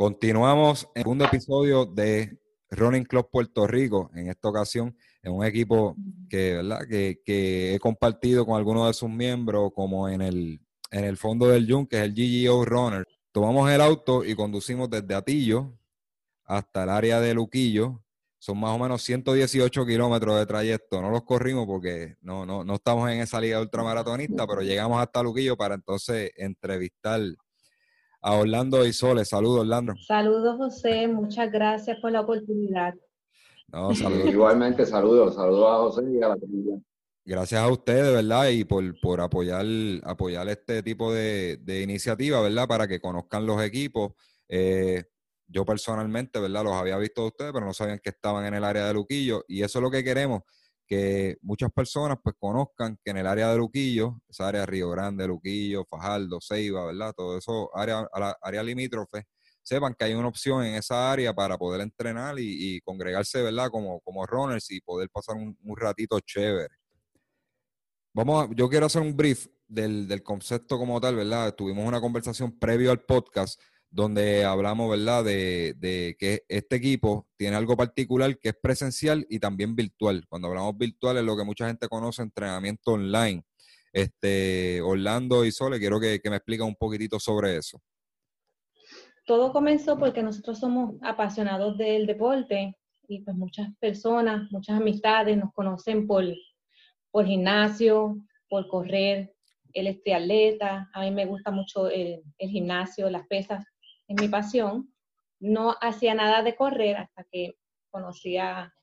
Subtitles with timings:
[0.00, 2.38] Continuamos en el segundo episodio de
[2.70, 5.94] Running Club Puerto Rico, en esta ocasión en un equipo
[6.30, 6.88] que, ¿verdad?
[6.88, 11.70] que, he compartido con algunos de sus miembros, como en el, en el fondo del
[11.70, 13.06] Jun, que es el GGO Runner.
[13.30, 15.78] Tomamos el auto y conducimos desde Atillo
[16.46, 18.02] hasta el área de Luquillo.
[18.38, 21.02] Son más o menos 118 kilómetros de trayecto.
[21.02, 25.22] No los corrimos porque no, no, no estamos en esa liga ultramaratonista, pero llegamos hasta
[25.22, 27.20] Luquillo para entonces entrevistar
[28.20, 29.28] a Orlando y Soles.
[29.28, 29.94] Saludos, Orlando.
[30.06, 31.08] Saludos, José.
[31.08, 32.94] Muchas gracias por la oportunidad.
[33.68, 34.26] No, saludos.
[34.32, 35.34] Igualmente, saludos.
[35.34, 36.78] Saludos a José y a la comunidad.
[37.24, 38.48] Gracias a ustedes, ¿verdad?
[38.48, 39.64] Y por, por apoyar,
[40.04, 42.66] apoyar este tipo de, de iniciativa, ¿verdad?
[42.66, 44.12] Para que conozcan los equipos.
[44.48, 45.04] Eh,
[45.46, 46.64] yo personalmente, ¿verdad?
[46.64, 49.44] Los había visto de ustedes, pero no sabían que estaban en el área de Luquillo.
[49.48, 50.42] Y eso es lo que queremos,
[50.90, 54.90] que muchas personas pues conozcan que en el área de Luquillo, esa área de Río
[54.90, 57.14] Grande, Luquillo, Fajardo, Ceiba, ¿verdad?
[57.16, 58.08] Todo eso, área,
[58.42, 59.24] área limítrofe,
[59.62, 63.70] sepan que hay una opción en esa área para poder entrenar y, congregarse, ¿verdad?
[63.70, 66.74] Como, como runners y poder pasar un, ratito chévere.
[68.12, 71.54] Vamos a, yo quiero hacer un brief del, del, concepto como tal, ¿verdad?
[71.54, 77.56] Tuvimos una conversación previo al podcast donde hablamos, ¿verdad?, de, de, que este equipo tiene
[77.56, 80.24] algo particular que es presencial y también virtual.
[80.28, 83.42] Cuando hablamos virtual es lo que mucha gente conoce entrenamiento online.
[83.92, 87.82] Este, Orlando y Sole, quiero que, que me expliquen un poquitito sobre eso.
[89.26, 92.76] Todo comenzó porque nosotros somos apasionados del deporte
[93.08, 96.24] y pues muchas personas, muchas amistades nos conocen por,
[97.10, 98.16] por gimnasio,
[98.48, 99.34] por correr.
[99.72, 103.64] Él es triatleta, a mí me gusta mucho el, el gimnasio, las pesas,
[104.10, 104.92] en mi pasión.
[105.38, 107.54] No hacía nada de correr hasta que
[107.90, 108.74] conocí a,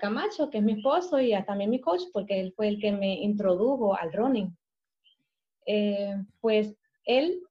[0.00, 2.90] Camacho, que es mi esposo, y a, también mi coach, porque él fue el que
[2.90, 4.56] me introdujo al running.
[5.66, 7.42] Eh, pues él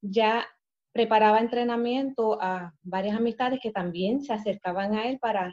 [0.00, 0.46] ya
[0.92, 5.52] preparaba entrenamiento a varias amistades que también se acercaban a él para,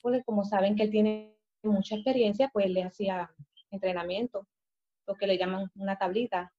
[0.00, 3.30] porque como saben que él tiene mucha experiencia, pues le hacía
[3.70, 4.48] entrenamiento,
[5.06, 6.52] lo que le llaman una tablita.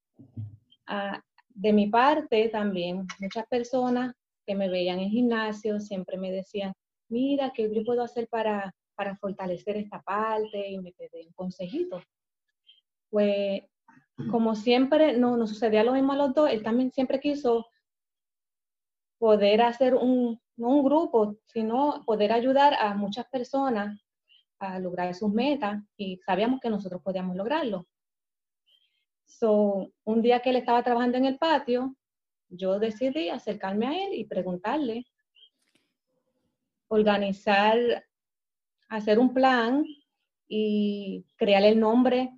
[0.85, 1.22] Ah,
[1.53, 4.16] de mi parte también, muchas personas
[4.46, 6.74] que me veían en gimnasio siempre me decían,
[7.09, 10.69] mira, ¿qué yo puedo hacer para, para fortalecer esta parte?
[10.69, 12.03] Y me pedían consejitos.
[13.09, 13.62] Pues
[14.30, 17.66] como siempre no, nos sucedía lo mismo a los dos, él también siempre quiso
[19.18, 24.00] poder hacer un, no un grupo, sino poder ayudar a muchas personas
[24.59, 27.88] a lograr sus metas y sabíamos que nosotros podíamos lograrlo.
[29.39, 31.95] So, un día que él estaba trabajando en el patio,
[32.49, 35.05] yo decidí acercarme a él y preguntarle,
[36.88, 37.77] organizar,
[38.89, 39.83] hacer un plan
[40.47, 42.29] y crear el nombre,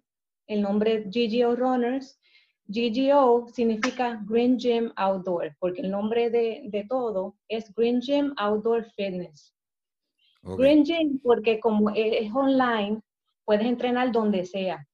[0.47, 2.17] el nombre GGO Runners.
[2.67, 9.53] GGO significa Green Gym Outdoor, porque el nombre de, todo es Green Gym Outdoor Fitness.
[10.43, 13.01] Green Gym porque como es online,
[13.43, 14.87] puedes entrenar donde sea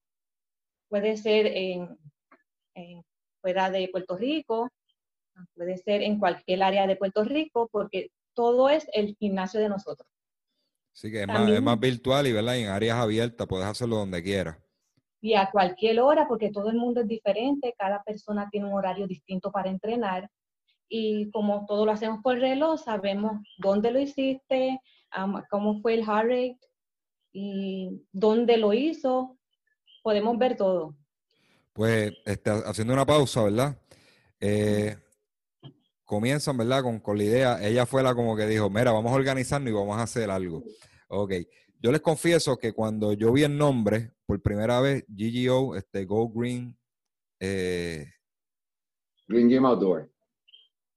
[0.91, 1.97] puede ser en,
[3.39, 4.69] fuera de Puerto Rico,
[5.55, 10.07] puede ser en cualquier área de Puerto Rico, porque todo es el gimnasio de nosotros.
[10.93, 12.57] Sí, que es, más, virtual y ¿verdad?
[12.57, 14.57] en áreas abiertas puedes hacerlo donde quieras.
[15.21, 19.07] Y a cualquier hora, porque todo el mundo es diferente, cada persona tiene un horario
[19.07, 20.29] distinto para entrenar.
[20.89, 24.81] Y como todo lo hacemos por reloj, sabemos dónde lo hiciste,
[25.49, 26.59] cómo fue el heart rate
[27.31, 29.37] y dónde lo hizo,
[30.01, 30.95] podemos ver todo.
[31.73, 33.77] Pues este, haciendo una pausa, ¿verdad?
[34.39, 34.97] Eh,
[36.03, 36.83] comienzan, ¿verdad?
[36.83, 39.73] Con, con la idea, ella fue la como que dijo, mira, vamos a organizarnos y
[39.73, 40.63] vamos a hacer algo.
[41.07, 41.33] Ok,
[41.79, 46.29] yo les confieso que cuando yo vi el nombre por primera vez, GGO, este, Go
[46.29, 46.77] Green.
[47.39, 48.05] Eh,
[49.27, 50.11] Green Gym Outdoor.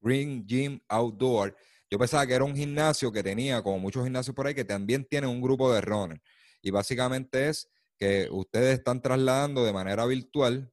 [0.01, 1.57] Green Gym Outdoor.
[1.91, 5.05] Yo pensaba que era un gimnasio que tenía, como muchos gimnasios por ahí, que también
[5.05, 6.21] tienen un grupo de runners.
[6.61, 10.71] Y básicamente es que ustedes están trasladando de manera virtual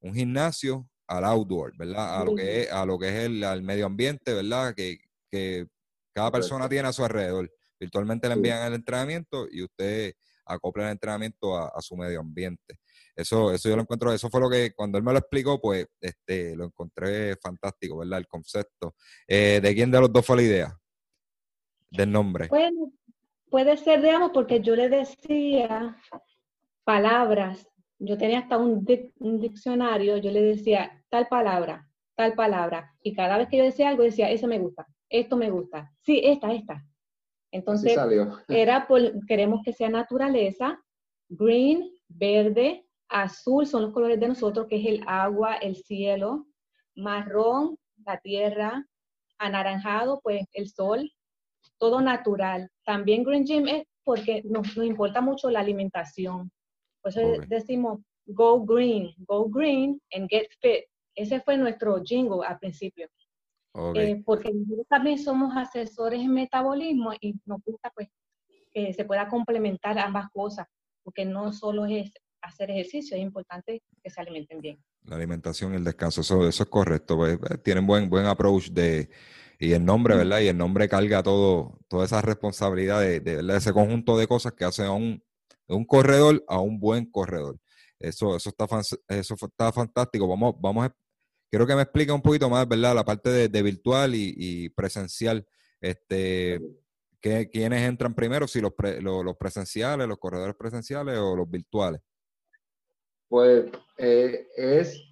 [0.00, 2.20] un gimnasio al outdoor, ¿verdad?
[2.20, 4.74] A lo que es, a lo que es el medio ambiente, ¿verdad?
[4.74, 4.98] Que,
[6.14, 7.52] cada persona tiene a su alrededor.
[7.80, 10.14] Virtualmente le envían el entrenamiento y usted
[10.46, 12.78] acopla el entrenamiento a, su medio ambiente.
[13.16, 15.88] Eso, eso yo lo encuentro, eso fue lo que cuando él me lo explicó, pues
[16.00, 18.20] este, lo encontré fantástico, ¿verdad?
[18.20, 18.94] El concepto.
[19.26, 20.78] Eh, ¿De quién de los dos fue la idea?
[21.90, 22.46] Del nombre.
[22.46, 22.92] Bueno,
[23.50, 25.96] puede ser, digamos, porque yo le decía
[26.84, 27.68] palabras.
[27.98, 32.92] Yo tenía hasta un, diccionario, yo le decía tal palabra, tal palabra.
[33.02, 35.92] Y cada vez que yo decía algo, decía, eso me gusta, esto me gusta.
[36.00, 36.84] Sí, esta, esta.
[37.50, 37.96] Entonces,
[38.48, 40.82] era por, queremos que sea naturaleza,
[41.28, 46.46] green, verde, azul son los colores de nosotros, que es el agua, el cielo,
[46.96, 48.86] marrón, la tierra,
[49.38, 51.10] anaranjado, pues el sol,
[51.78, 52.70] todo natural.
[52.84, 56.50] También Green Gym es porque nos, importa mucho la alimentación.
[57.04, 60.84] Por eso decimos go green, go green and get fit.
[61.14, 63.08] Ese fue nuestro jingle al principio.
[63.94, 68.08] Eh, porque nosotros también somos asesores en metabolismo y nos gusta pues
[68.72, 70.66] que se pueda complementar ambas cosas,
[71.02, 74.78] porque no solo es hacer ejercicio, es importante que se alimenten bien.
[75.04, 77.16] La alimentación y el descanso, eso, eso es correcto.
[77.16, 79.10] Pues, eh, tienen buen, buen approach de,
[79.58, 80.40] y el nombre, ¿verdad?
[80.40, 84.64] Y el nombre carga todo, toda esa responsabilidad de, de ese conjunto de cosas que
[84.64, 85.22] hacen a un,
[85.68, 87.58] un corredor a un buen corredor.
[87.98, 88.66] Eso, eso, está,
[89.08, 90.28] eso está fantástico.
[90.28, 90.96] Vamos, vamos a,
[91.50, 92.94] quiero que me explique un poquito más, ¿verdad?
[92.94, 95.46] La parte de, virtual y, presencial.
[95.80, 96.60] Este,
[97.20, 98.46] ¿Quiénes entran primero?
[98.46, 102.00] Si los, los, presenciales, los corredores presenciales o los virtuales.
[103.28, 103.64] Pues
[103.96, 105.02] eh, es,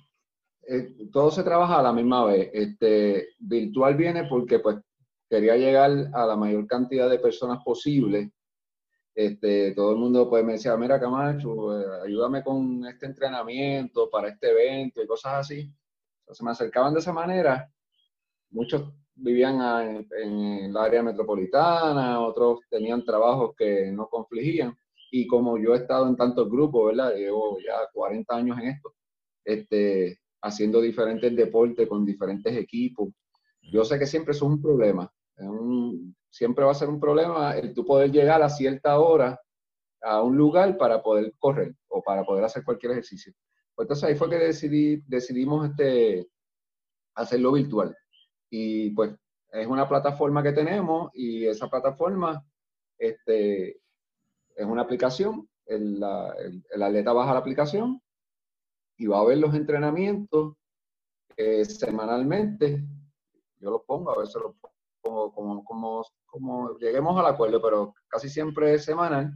[0.69, 2.51] eh, todo se trabaja a la misma vez.
[2.53, 4.77] Este, virtual viene porque pues
[5.31, 8.33] quería llegar a la mayor cantidad de personas posible
[9.15, 14.29] este, todo el mundo pues me decía, mira Camacho, eh, ayúdame con este entrenamiento para
[14.29, 15.73] este evento y cosas así.
[16.31, 17.71] se me acercaban de esa manera.
[18.51, 24.75] Muchos vivían en, el área metropolitana, otros tenían trabajos que no confligían.
[25.11, 27.15] Y como yo he estado en tantos grupos, ¿verdad?
[27.15, 28.95] Llevo ya 40 años en esto,
[29.45, 33.11] este, haciendo diferentes deportes con diferentes equipos.
[33.61, 35.13] Yo sé que siempre es un problema.
[35.37, 39.39] Es un, siempre va a ser un problema el tú poder llegar a cierta hora
[40.01, 43.33] a un lugar para poder correr o para poder hacer cualquier ejercicio.
[43.75, 46.27] Pues entonces ahí fue que decidí, decidimos este,
[47.15, 47.97] hacerlo virtual.
[48.51, 49.15] Y pues
[49.51, 52.45] es una plataforma que tenemos y esa plataforma
[52.99, 53.81] este,
[54.57, 55.49] es una aplicación.
[55.67, 56.03] El,
[56.71, 58.03] el, atleta baja la aplicación
[58.97, 60.55] y va a ver los entrenamientos
[61.37, 62.83] eh, semanalmente.
[63.61, 64.57] Yo los pongo, a veces los
[65.03, 69.33] como, como, como, como lleguemos al acuerdo, pero casi siempre es semanal.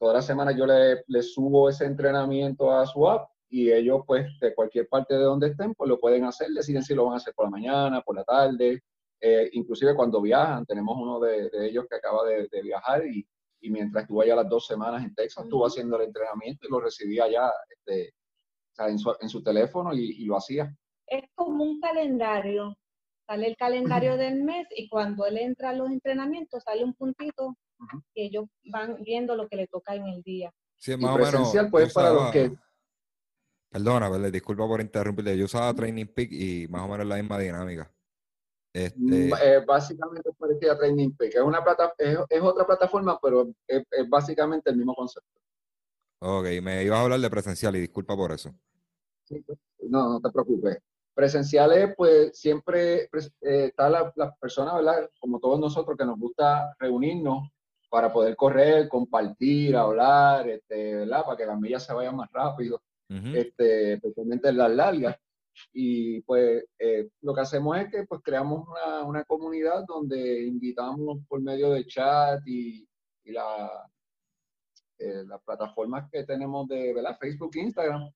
[0.00, 4.26] Toda la semana yo le, le subo ese entrenamiento a su app y ellos, pues,
[4.40, 7.16] de cualquier parte de donde estén, pues lo pueden hacer, deciden si lo van a
[7.18, 8.82] hacer por la mañana, por la tarde,
[9.20, 10.66] eh, inclusive cuando viajan.
[10.66, 13.24] Tenemos uno de, ellos que acaba de, viajar y,
[13.60, 16.80] y, mientras estuvo allá las dos semanas en Texas, estuvo haciendo el entrenamiento y lo
[16.80, 18.12] recibía ya este,
[18.78, 20.74] en, su, en, su, teléfono y, y, lo hacía.
[21.06, 22.76] Es como un calendario
[23.32, 27.56] sale el calendario del mes y cuando él entra a los entrenamientos sale un puntito
[28.14, 30.52] que ellos van viendo lo que le toca en el día.
[30.76, 31.70] Sí, más o menos.
[31.70, 32.54] Pues, para los que...
[33.70, 34.30] Perdona, ¿verdad?
[34.30, 35.38] disculpa por interrumpirte.
[35.38, 37.90] Yo usaba Training Peak y más o menos la misma dinámica.
[38.70, 38.98] Este...
[38.98, 41.34] Mm, eh, básicamente es parecida a Training Peak.
[41.34, 45.40] Es, una plata, es, otra plataforma, pero es, es, básicamente el mismo concepto.
[46.18, 48.54] Ok, me ibas a hablar de presencial y disculpa por eso.
[49.24, 49.58] Sí, pues,
[49.88, 50.78] no, no te preocupes.
[51.14, 53.08] Presenciales, pues siempre eh,
[53.40, 55.10] está la, la, persona, ¿verdad?
[55.20, 57.48] Como todos nosotros que nos gusta reunirnos
[57.90, 61.24] para poder correr, compartir, hablar, este, ¿verdad?
[61.24, 65.16] Para que las millas se vayan más rápido, este, especialmente en las largas.
[65.74, 71.18] Y pues eh, lo que hacemos es que pues creamos una, una, comunidad donde invitamos
[71.28, 72.88] por medio de chat y,
[73.24, 73.70] y la,
[74.98, 77.18] eh, las plataformas que tenemos de ¿verdad?
[77.18, 78.08] Facebook e Instagram,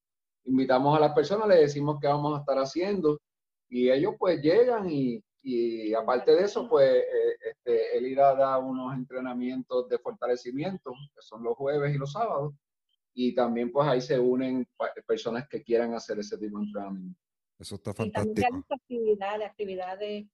[0.47, 3.21] invitamos a las personas, les decimos qué vamos a estar haciendo
[3.69, 8.35] y ellos pues llegan y, y aparte de eso pues eh, este, él irá a
[8.35, 12.55] dar unos entrenamientos de fortalecimiento que son los jueves y los sábados
[13.15, 14.67] y también pues ahí se unen
[15.07, 17.19] personas que quieran hacer ese tipo de entrenamiento.
[17.59, 18.39] Eso está fantástico.
[18.39, 20.27] Y también actividades, actividades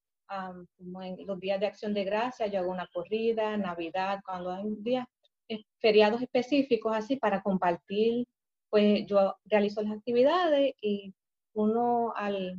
[0.79, 4.65] como en los días de acción de gracia, yo hago una corrida, Navidad, cuando hay
[4.79, 5.07] días,
[5.49, 8.27] eh, feriados específicos así para compartir
[8.73, 11.15] pues yo realizo las actividades y
[11.53, 12.59] uno al,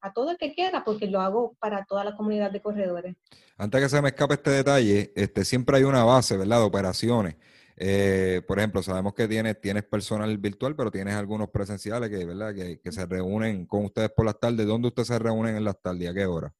[0.00, 3.14] a todo el que quiera, porque lo hago para toda la comunidad de corredores.
[3.56, 7.36] Antes que se me escape este detalle, este, siempre hay una base, ¿verdad?, de operaciones.
[7.76, 12.52] Eh, por ejemplo, sabemos que tienes, tienes personal virtual, pero tienes algunos presenciales que, ¿verdad?
[12.52, 14.66] Que, que, se reúnen con ustedes por las tardes.
[14.66, 16.10] ¿Dónde ustedes se reúnen en las tardes?
[16.10, 16.52] ¿A qué hora?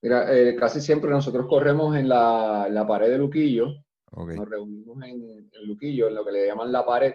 [0.00, 3.66] Mira, eh, casi siempre nosotros corremos en la, la pared de Luquillo.
[4.12, 7.12] Nos reunimos en, en Luquillo, en lo que le llaman la pared.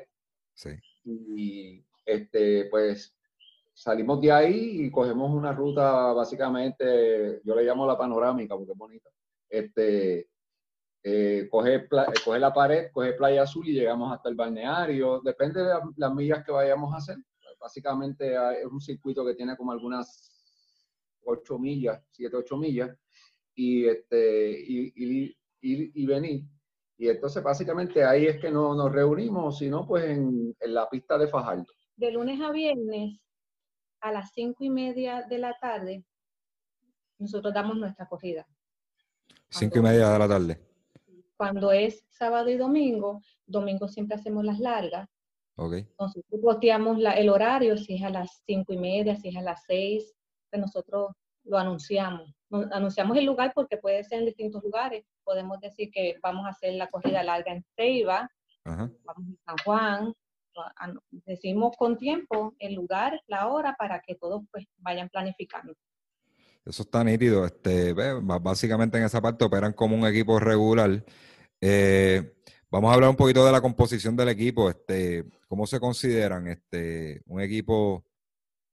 [0.54, 0.70] Sí.
[1.06, 3.16] Y este, pues
[3.74, 8.78] salimos de ahí y cogemos una ruta básicamente, yo le llamo la panorámica porque es
[8.78, 9.10] bonita.
[9.50, 10.30] Este,
[11.04, 11.88] eh, coge,
[12.24, 15.22] coge, la pared, coge Playa Azul y llegamos hasta el balneario.
[15.22, 17.18] Depende de las millas que vayamos a hacer.
[17.60, 20.30] Básicamente es un circuito que tiene como algunas
[21.24, 22.98] 8 millas, 7, 8 millas.
[23.56, 26.46] Y, este, y, y, y, y venir.
[26.98, 31.28] Y entonces básicamente ahí es que no nos reunimos, sino pues en, la pista de
[31.28, 31.66] Fajardo.
[31.96, 33.20] De lunes a viernes
[34.02, 36.04] a las cinco y media de la tarde
[37.24, 38.46] nosotros damos nuestra corrida.
[39.50, 40.60] Cinco y media de la tarde.
[41.38, 45.10] Cuando es sábado y domingo, domingo siempre hacemos las largas.
[45.56, 45.74] Ok.
[45.74, 49.42] Entonces, posteamos la, el horario, si es a las cinco y media, si es a
[49.42, 50.14] las seis,
[50.52, 51.12] que nosotros
[51.44, 52.34] lo anunciamos.
[52.72, 55.06] Anunciamos el lugar porque puede ser en distintos lugares.
[55.24, 58.30] Podemos decir que vamos a hacer la corrida larga en Ceiba,
[58.64, 60.14] vamos a San Juan.
[61.26, 65.74] Decimos con tiempo el lugar, la hora, para que todos pues vayan planificando.
[66.66, 67.46] Eso está nítido.
[67.46, 71.04] Este, básicamente en esa parte operan como un equipo regular.
[71.60, 72.36] Eh,
[72.70, 74.70] vamos a hablar un poquito de la composición del equipo.
[74.70, 76.48] Este, ¿Cómo se consideran?
[76.48, 78.06] Este, ¿Un equipo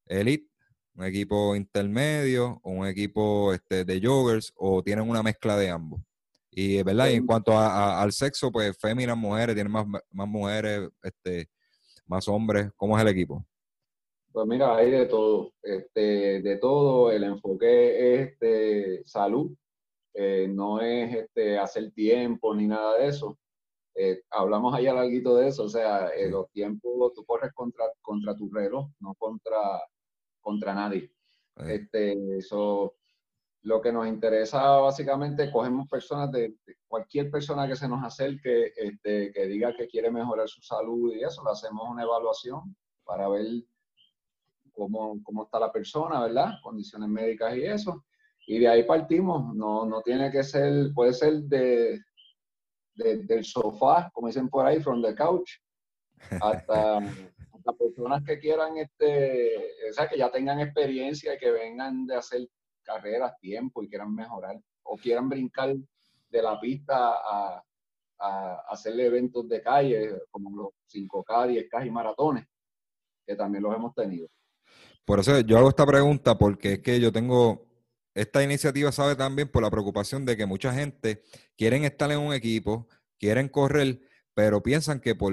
[0.06, 0.49] elite,
[1.00, 6.00] un equipo intermedio o un equipo este, de joggers o tienen una mezcla de ambos?
[6.50, 7.08] Y, ¿verdad?
[7.08, 11.48] y en cuanto al sexo, pues féminas, mujeres, tienen más, más mujeres, este,
[12.06, 12.70] más hombres.
[12.76, 13.44] ¿Cómo es el equipo?
[14.32, 19.52] Pues mira, hay de todo, este, de todo, el enfoque es este, salud,
[20.14, 23.38] eh, no es este, hacer tiempo ni nada de eso.
[23.94, 28.36] Eh, hablamos ahí larguito de eso, o sea, eh, los tiempos tú corres contra, contra
[28.36, 29.58] tu reloj, no contra,
[30.40, 31.12] contra nadie.
[31.56, 32.94] Este, eso,
[33.62, 36.56] lo que nos interesa básicamente, cogemos personas de,
[36.88, 41.22] cualquier persona que se nos acerque, este, que diga que quiere mejorar su salud y
[41.22, 43.46] eso, le hacemos una evaluación para ver
[44.72, 46.54] cómo, cómo está la persona, ¿verdad?
[46.62, 48.04] Condiciones médicas y eso.
[48.46, 52.00] Y de ahí partimos, no, no tiene que ser, puede ser de,
[52.94, 55.50] del sofá, como dicen por ahí, from the couch,
[56.40, 56.98] hasta,
[57.60, 59.56] hasta, personas que quieran, este,
[59.88, 62.48] o sea, que ya tengan experiencia y que vengan de hacer
[62.82, 65.74] carreras, tiempo y quieran mejorar, o quieran brincar
[66.30, 67.62] de la pista a,
[68.18, 72.46] a hacer eventos de calle, como los 5K, 10K y maratones,
[73.26, 74.28] que también los hemos tenido.
[75.04, 77.66] Por eso yo hago esta pregunta porque es que yo tengo,
[78.14, 81.22] esta iniciativa sabe también por la preocupación de que mucha gente
[81.56, 82.86] quieren estar en un equipo,
[83.18, 84.00] quieren correr,
[84.34, 85.32] pero piensan que por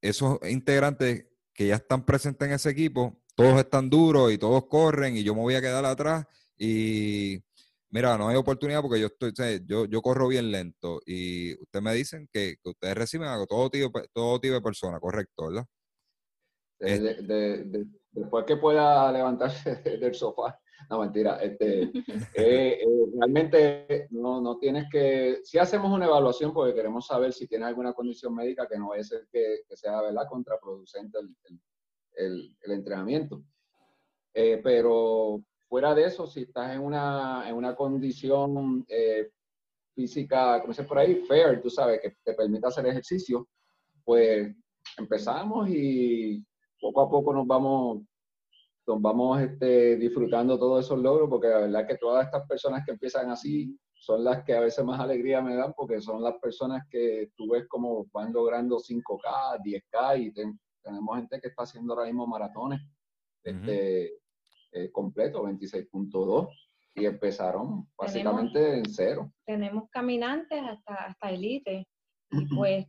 [0.00, 1.27] esos integrantes
[1.58, 5.34] que ya están presentes en ese equipo, todos están duros y todos corren y yo
[5.34, 6.24] me voy a quedar atrás
[6.56, 7.42] y
[7.90, 9.32] mira, no hay oportunidad porque yo estoy,
[9.66, 13.90] yo, yo corro bien lento y ustedes me dicen que, ustedes reciben a todo tipo,
[14.12, 15.66] todo tipo de personas, correcto, ¿verdad?
[16.78, 20.60] de, después que pueda levantarse del sofá.
[20.90, 21.36] No, mentira.
[21.42, 21.82] Este,
[22.34, 25.40] eh, eh, realmente no, no tienes que...
[25.44, 29.12] Si hacemos una evaluación porque queremos saber si tienes alguna condición médica que no es
[29.12, 30.26] el que, que sea ¿verdad?
[30.28, 31.34] contraproducente el,
[32.16, 33.42] el, el, entrenamiento.
[34.34, 38.86] Eh, pero fuera de eso, si estás en una, en una condición
[39.94, 43.48] física, como se por ahí, fair, tú sabes, que te permita hacer ejercicio,
[44.04, 44.54] pues
[44.96, 46.44] empezamos y
[46.80, 48.02] poco a poco nos vamos,
[48.96, 53.30] vamos este, disfrutando todos esos logros, porque la verdad que todas estas personas que empiezan
[53.30, 57.30] así son las que a veces más alegría me dan, porque son las personas que
[57.36, 60.32] tú ves como van logrando 5K, 10K, y
[60.82, 62.80] tenemos gente que está haciendo ahora mismo maratones
[63.42, 64.14] este,
[64.72, 66.48] eh, completo, 26.2
[66.94, 69.32] y empezaron básicamente en cero.
[69.46, 71.86] Tenemos caminantes hasta, hasta elite
[72.30, 72.86] y pues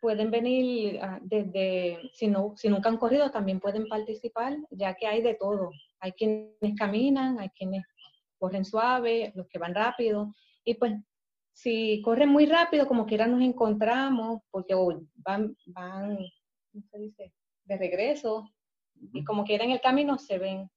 [0.00, 5.06] pueden venir ah, desde, si, no, si nunca han corrido, también pueden participar, ya que
[5.06, 5.70] hay de todo.
[6.00, 7.84] Hay quienes caminan, hay quienes
[8.38, 10.34] corren suave, los que van rápido.
[10.64, 10.94] Y pues,
[11.52, 14.74] si corren muy rápido, como quiera nos encontramos, porque
[15.16, 16.18] van, van,
[16.72, 17.32] ¿cómo se dice?
[17.64, 18.50] De regreso,
[19.12, 20.70] y como quiera en el camino se ven.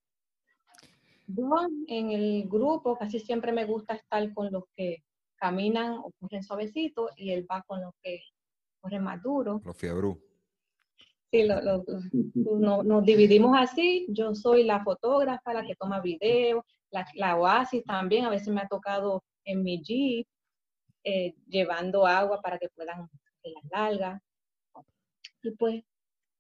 [1.28, 1.50] Yo
[1.88, 5.04] en el grupo casi siempre me gusta estar con los que
[5.38, 8.22] caminan o corren suavecito y él va con los que
[8.84, 9.62] corre más duro.
[9.64, 10.22] Los fiebrú.
[11.32, 11.48] Sí,
[12.36, 14.06] nos dividimos así.
[14.10, 18.26] Yo soy la fotógrafa, la que toma video, la, la oasis también.
[18.26, 20.28] A veces me ha tocado en mi Jeep
[21.04, 23.10] eh, llevando agua para que puedan
[23.44, 24.22] las largas.
[25.42, 25.84] Y pues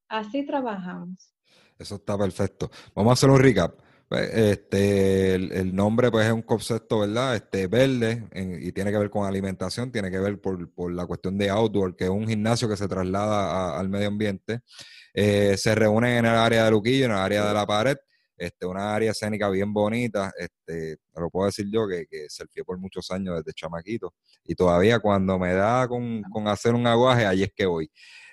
[0.09, 1.33] así trabajamos.
[1.79, 2.69] Eso está perfecto.
[2.93, 3.79] Vamos a hacer un recap.
[4.13, 7.35] Pues, este, el, nombre pues es un concepto, ¿verdad?
[7.35, 8.29] Este, verde
[8.61, 12.03] y tiene que ver con alimentación, tiene que ver por, la cuestión de outdoor, que
[12.03, 14.59] es un gimnasio que se traslada al medio ambiente.
[15.15, 17.97] Eh, se reúnen en el área de Luquillo, en el área de la pared,
[18.37, 22.77] este, una área escénica bien bonita, este, lo puedo decir yo, que, que surfé por
[22.77, 27.51] muchos años desde chamaquito, y todavía cuando me da con, hacer un aguaje, ahí es
[27.55, 27.89] que voy.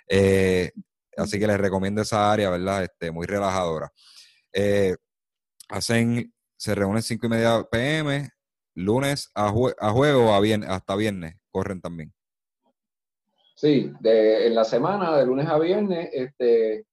[0.06, 0.72] Eh,
[1.16, 2.84] así que les recomiendo esa área, ¿verdad?
[2.84, 3.90] Este, muy relajadora.
[4.52, 4.94] Eh,
[5.70, 8.28] hacen, se reúnen 5 y media pm,
[8.74, 12.12] lunes a, a juego a viernes, hasta viernes, corren también.
[13.54, 16.86] Sí, de, en la semana, de lunes a viernes, este,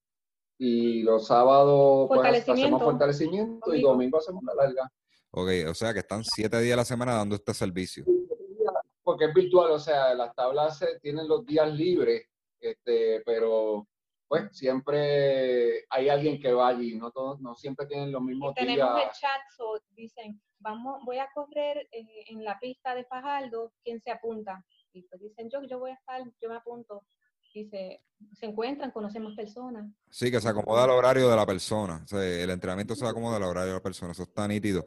[0.58, 4.92] y los sábados pues, hacemos fortalecimiento y domingo hacemos la larga.
[5.32, 8.06] Ok, o sea que están siete días a la semana dando este servicio.
[9.04, 12.28] Porque es virtual, o sea, las tablas tienen los días libres,
[12.60, 13.88] este, pero
[14.28, 18.68] pues siempre hay alguien que va allí, no todos, no siempre tienen los mismos días.
[18.68, 23.74] Tenemos el chat, so dicen, vamos, voy a correr eh, en la pista de Fajardo,
[23.84, 24.64] ¿quién se apunta?
[24.94, 27.04] Y pues dicen, yo, yo voy a estar, yo me apunto.
[27.54, 28.02] Y se,
[28.42, 29.92] encuentran, conocemos personas.
[30.12, 32.06] Sí, que se acomoda al horario de la persona.
[32.12, 34.12] el entrenamiento se acomoda al horario de la persona.
[34.12, 34.86] Eso está nítido.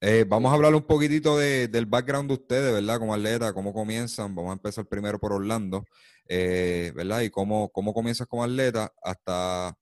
[0.00, 2.98] Eh, vamos a hablar un poquitito del background de ustedes, ¿verdad?
[2.98, 4.34] Como atleta, cómo comienzan.
[4.34, 5.84] Vamos a empezar primero por Orlando,
[6.28, 7.22] eh, ¿verdad?
[7.22, 9.74] Y cómo, cómo comienzas como atleta hasta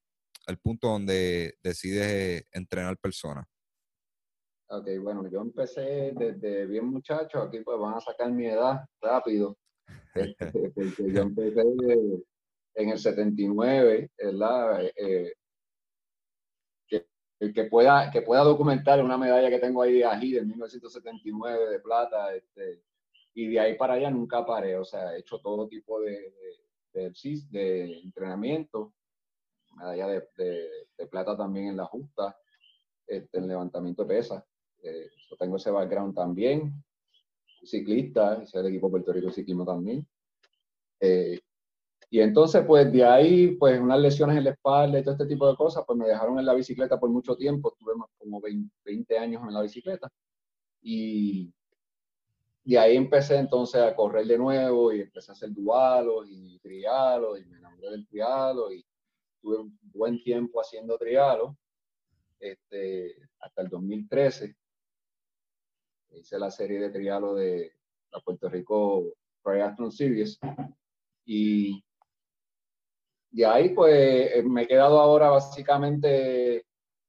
[0.46, 3.46] el punto donde decides entrenar personas.
[4.68, 9.56] Ok, bueno, yo empecé desde bien muchacho, aquí pues van a sacar mi edad rápido,
[10.14, 11.62] este, porque yo empecé
[12.74, 14.84] en el 79, ¿verdad?
[14.96, 15.34] Eh,
[16.88, 17.06] que,
[17.52, 21.80] que, pueda, que pueda documentar una medalla que tengo ahí de Ají del 1979 de
[21.80, 22.82] plata, este,
[23.36, 26.32] y de ahí para allá nunca paré, o sea, he hecho todo tipo de,
[26.94, 27.12] de,
[27.50, 28.94] de, entrenamiento,
[29.76, 30.28] medalla de,
[30.96, 32.34] de, plata también en la justa,
[33.06, 34.42] este, en levantamiento de pesas.
[34.82, 36.82] Eh, yo tengo ese background también,
[37.62, 40.08] ciclista, hice el equipo Puerto Rico de ciclismo también.
[40.98, 41.38] Eh,
[42.08, 45.46] y entonces, pues de ahí, pues unas lesiones en la espalda y todo este tipo
[45.46, 49.42] de cosas, pues me dejaron en la bicicleta por mucho tiempo, estuve como 20, años
[49.46, 50.10] en la bicicleta.
[50.80, 51.52] Y
[52.72, 57.40] de ahí empecé entonces a correr de nuevo y empecé a hacer dualos y trialos
[57.40, 58.84] y me enamoré del trialo y
[59.40, 61.56] tuve un buen tiempo haciendo trialo
[62.40, 64.56] este, hasta el 2013
[66.18, 67.72] hice la serie de trialo de
[68.10, 70.38] la Puerto Rico Triathlon Series.
[71.24, 71.84] Y
[73.30, 73.94] de ahí, pues,
[74.34, 76.64] eh, me he quedado ahora básicamente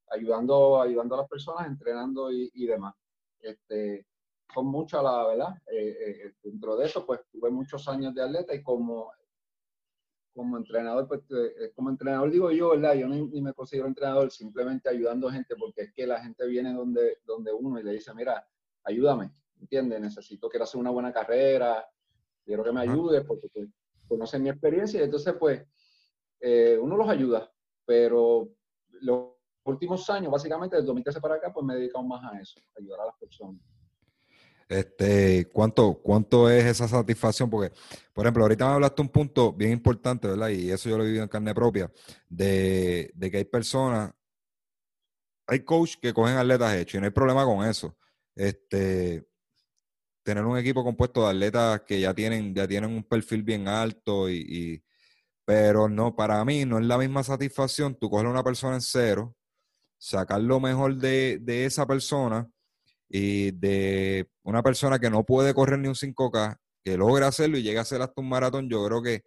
[0.10, 2.96] ayudando, ayudando a las personas, entrenando y, demás.
[3.40, 4.06] Este,
[4.54, 5.62] son muchas, la verdad.
[5.72, 9.12] Eh, eh, dentro de eso, pues, tuve muchos años de atleta y como,
[10.34, 11.22] como entrenador, pues,
[11.76, 12.96] como entrenador digo yo, ¿verdad?
[12.96, 16.46] Yo ni, ni, me considero entrenador, simplemente ayudando a gente, porque es que la gente
[16.48, 18.48] viene donde, donde uno y le dice, mira,
[18.84, 20.00] ayúdame, ¿entiendes?
[20.00, 21.86] Necesito, quiero hacer una buena carrera,
[22.44, 23.70] quiero que me ayude porque pues,
[24.08, 25.62] conocen mi experiencia y entonces pues
[26.40, 27.52] eh, uno los ayuda,
[27.86, 28.50] pero
[29.02, 29.32] los
[29.66, 33.02] últimos años, básicamente desde 2013 para acá, pues me he dedicado más a eso, ayudar
[33.02, 33.62] a las personas.
[34.70, 37.50] Este, ¿cuánto, ¿Cuánto es esa satisfacción?
[37.50, 37.74] Porque,
[38.14, 40.50] por ejemplo, ahorita me hablaste un punto bien importante, ¿verdad?
[40.50, 41.92] Y eso yo lo he vivido en carne propia,
[42.28, 44.12] de, de que hay personas,
[45.48, 47.96] hay coach que cogen atletas hechos y no hay problema con eso
[48.38, 49.28] este,
[50.24, 54.30] tener un equipo compuesto de atletas que ya tienen, ya tienen un perfil bien alto
[54.30, 54.84] y,
[55.44, 58.82] pero no, para mí no es la misma satisfacción tú coger a una persona en
[58.82, 59.36] cero,
[59.98, 62.50] sacar lo mejor de, de esa persona
[63.10, 67.64] y de una persona que no puede correr ni un 5K, que logra hacerlo y
[67.64, 69.24] llega a hacer hasta un maratón, yo creo que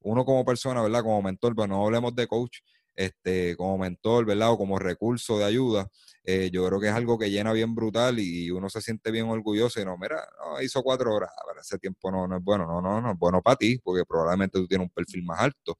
[0.00, 1.02] uno como persona, ¿verdad?
[1.02, 2.58] Como mentor, pero no hablemos de coach,
[2.94, 4.52] este, como mentor, ¿verdad?
[4.52, 5.88] O como recurso de ayuda,
[6.24, 9.26] eh, yo creo que es algo que llena bien brutal y uno se siente bien
[9.28, 10.22] orgulloso y no, mira,
[10.62, 13.18] hizo cuatro horas, para ah, ese tiempo no, no es bueno, no, no, no es
[13.18, 15.78] bueno para ti, porque probablemente tú tienes un perfil más alto,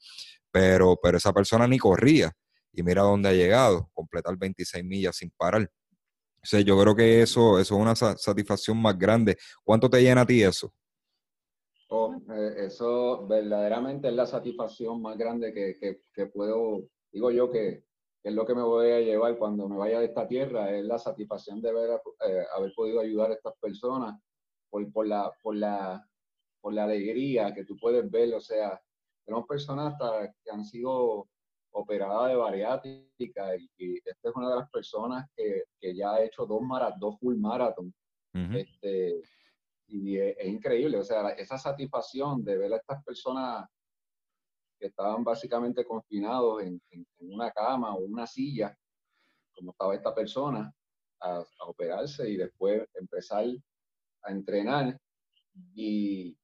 [0.51, 2.33] pero, pero esa persona ni corría
[2.73, 5.71] y mira dónde ha llegado, completar 26 millas sin parar.
[6.43, 9.37] O sea, yo creo que eso, eso es una satisfacción más grande.
[9.63, 10.73] ¿Cuánto te llena a ti eso?
[11.89, 15.77] Oh, eh, eso verdaderamente es la satisfacción más grande que,
[16.15, 17.85] que, puedo digo yo que,
[18.23, 20.99] es lo que me voy a llevar cuando me vaya de esta tierra, es la
[20.99, 24.21] satisfacción de ver, eh, haber podido ayudar a estas personas
[24.69, 26.07] por, por, la, por, la,
[26.61, 28.81] por la alegría que tú puedes ver, o sea,
[29.25, 29.95] tenemos personas
[30.45, 31.29] que han sido
[31.73, 36.47] operadas de bariátrica y, esta es una de las personas que, que ya ha hecho
[36.47, 36.63] dos,
[36.99, 37.93] dos full marathon.
[38.33, 39.23] este,
[39.89, 43.67] y es, es, increíble, o sea, esa satisfacción de ver a estas personas
[44.81, 46.81] que estaban básicamente confinados en,
[47.19, 48.75] una cama o una silla,
[49.53, 50.73] como estaba esta persona,
[51.21, 53.45] a, operarse y después empezar
[54.23, 54.99] a entrenar
[55.75, 56.35] y,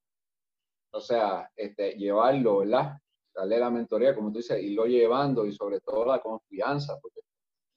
[0.92, 2.98] o sea, este, llevarlo, ¿verdad?
[3.36, 7.20] Darle la mentoría, como tú dices, irlo llevando y sobre todo la confianza, porque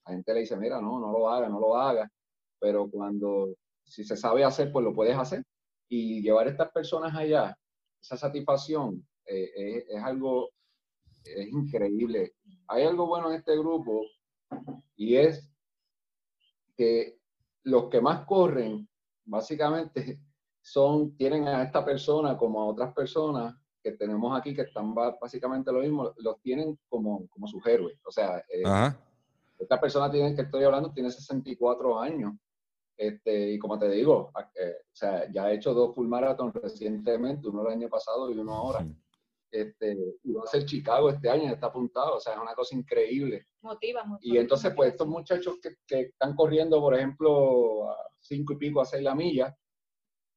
[0.06, 2.10] la gente le dice, mira, no, no lo haga, no lo haga,
[2.58, 5.44] pero cuando, si se sabe hacer, pues lo puedes hacer.
[5.90, 7.58] Y llevar a estas personas allá,
[8.02, 10.50] esa satisfacción, eh, es, algo,
[11.26, 12.36] es increíble.
[12.70, 14.06] Hay algo bueno en este grupo
[14.96, 15.52] y es
[16.78, 17.20] que
[17.64, 18.88] los que más corren,
[19.26, 20.22] básicamente,
[20.62, 25.72] son, tienen a esta persona como a otras personas que tenemos aquí que están básicamente
[25.72, 28.00] lo mismo, los tienen como, como sus héroes.
[28.06, 28.64] O sea, eh,
[29.58, 32.34] esta persona tiene, que estoy hablando tiene 64 años
[32.98, 37.48] Este, y como te digo, eh, o sea, ya he hecho dos full marathons recientemente,
[37.48, 38.86] uno el año pasado y uno ahora.
[39.52, 42.76] Este, y va a ser Chicago este año, está apuntado, o sea, es una cosa
[42.76, 43.48] increíble.
[43.62, 44.36] Motiva, motiva.
[44.36, 48.82] Y entonces, pues estos muchachos que, que están corriendo, por ejemplo, a cinco y pico,
[48.82, 49.58] a seis la milla,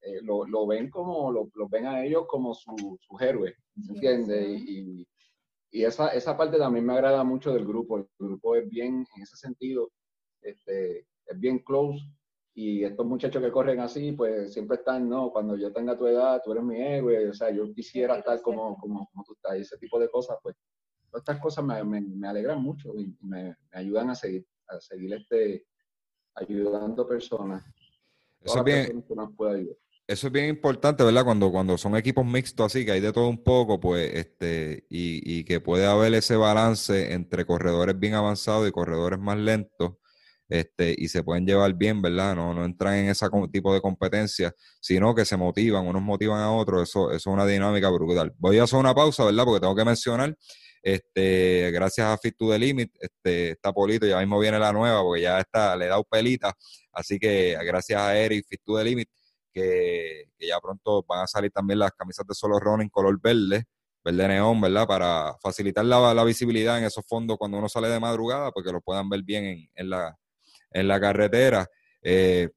[0.03, 3.55] eh, lo, lo, ven como, lo, ven a ellos como sus su héroes,
[3.89, 4.61] ¿entiendes?
[4.67, 5.07] Y,
[5.71, 7.99] y, esa, esa parte también me agrada mucho del grupo.
[7.99, 9.91] El grupo es bien, en ese sentido,
[10.41, 12.01] este, es bien close.
[12.55, 16.43] Y estos muchachos que corren así, pues siempre están, no, cuando yo tenga tu edad,
[16.45, 19.61] tú eres mi héroe, o sea, yo quisiera estar como, como, como tú estás, y
[19.61, 20.57] ese tipo de cosas, pues,
[21.11, 24.81] todas estas cosas me, me, me alegran mucho y me, me, ayudan a seguir, a
[24.81, 25.65] seguir este,
[26.35, 27.65] ayudando personas.
[28.41, 29.05] Eso es bien,
[30.07, 31.25] eso es bien importante, ¿verdad?
[31.25, 35.41] Cuando, cuando son equipos mixtos así, que hay de todo un poco, pues, este, y,
[35.41, 39.95] y que puede haber ese balance entre corredores bien avanzados y corredores más lentos,
[40.49, 42.37] este, y se pueden llevar bien, ¿verdad?
[42.37, 46.53] No, no entran en ese tipo de competencia, sino que se motivan, unos motivan a
[46.53, 48.35] otros, eso, eso es una dinámica brutal.
[48.37, 49.45] Voy a hacer una pausa, ¿verdad?
[49.45, 50.37] Porque tengo que mencionar,
[50.83, 55.01] este, gracias a Fit to the Limit, este, está Polito, ya mismo viene la nueva,
[55.03, 56.53] porque ya está, le he dado pelita,
[56.93, 59.09] así que gracias a Eric, Fit to the Limit,
[59.53, 63.65] que, ya pronto van a salir también las camisas de solo ron en color verde,
[64.05, 64.87] verde neón, ¿verdad?
[64.87, 69.09] Para facilitar la, visibilidad en esos fondos cuando uno sale de madrugada, porque lo puedan
[69.09, 70.17] ver bien en, la,
[70.71, 71.69] en la carretera.
[72.03, 72.51] Eh,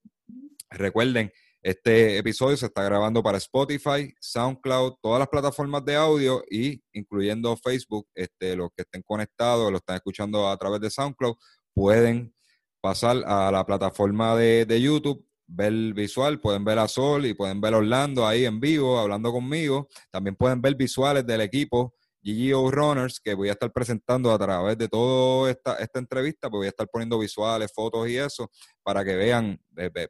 [0.69, 1.31] recuerden,
[1.61, 7.57] este episodio se está grabando para Spotify, SoundCloud, todas las plataformas de audio y incluyendo
[7.57, 8.07] Facebook.
[8.13, 11.35] Este, los que estén conectados, lo están escuchando a través de SoundCloud,
[11.73, 12.33] pueden
[12.81, 17.61] pasar a la plataforma de, de YouTube ver visual, pueden ver a Sol y pueden
[17.61, 19.87] ver a Orlando ahí en vivo hablando conmigo.
[20.11, 24.77] También pueden ver visuales del equipo GGO Runners que voy a estar presentando a través
[24.79, 28.49] de toda esta, esta entrevista, pues voy a estar poniendo visuales, fotos y eso
[28.81, 29.61] para que vean,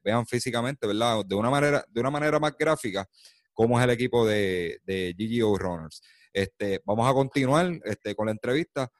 [0.01, 1.25] vean físicamente, ¿verdad?
[1.25, 3.05] De una manera, de una manera más gráfica
[3.55, 6.03] cómo es el equipo de, de GGO Runners.
[6.31, 8.91] Este, vamos a continuar este, con la entrevista.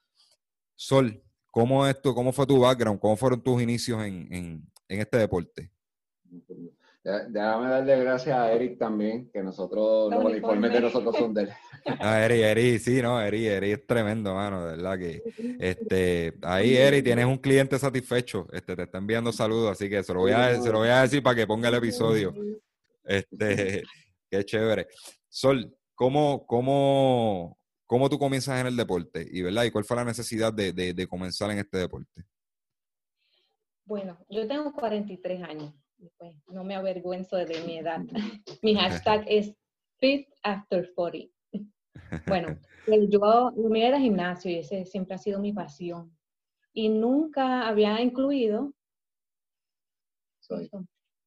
[0.76, 1.22] Sol,
[1.52, 3.00] ¿cómo, es ¿cómo fue tu background?
[3.00, 5.72] ¿Cómo fueron tus inicios en, en, en este deporte?
[7.06, 11.50] Déjame darle gracias a Eric también, que nosotros, los uniformes de nosotros son de él.
[12.00, 15.22] Ah, Eric, Eric, sí, no, Eric, Eric es tremendo, mano, de verdad que,
[15.60, 20.16] este, ahí Eric, tienes un cliente satisfecho, este, te está enviando saludos, así que se
[20.16, 22.34] lo voy a, se lo voy a decir para que ponga el episodio.
[23.04, 23.84] Este,
[24.32, 24.88] qué chévere.
[25.30, 29.28] Sol, ¿cómo, cómo, cómo tú comienzas en el deporte?
[29.30, 29.66] Y, ¿verdad?
[29.66, 32.24] ¿Y cuál fue la necesidad de, de, de comenzar en este deporte?
[33.86, 35.72] Bueno, yo tengo 43 años
[36.18, 38.00] pues no me avergüenzo de mi edad.
[38.62, 39.54] Mi hashtag es
[39.98, 41.34] Fit After 40.
[42.28, 46.16] Bueno, pues yo, me era gimnasio y ese siempre ha sido mi pasión.
[46.74, 48.74] Y nunca había incluido,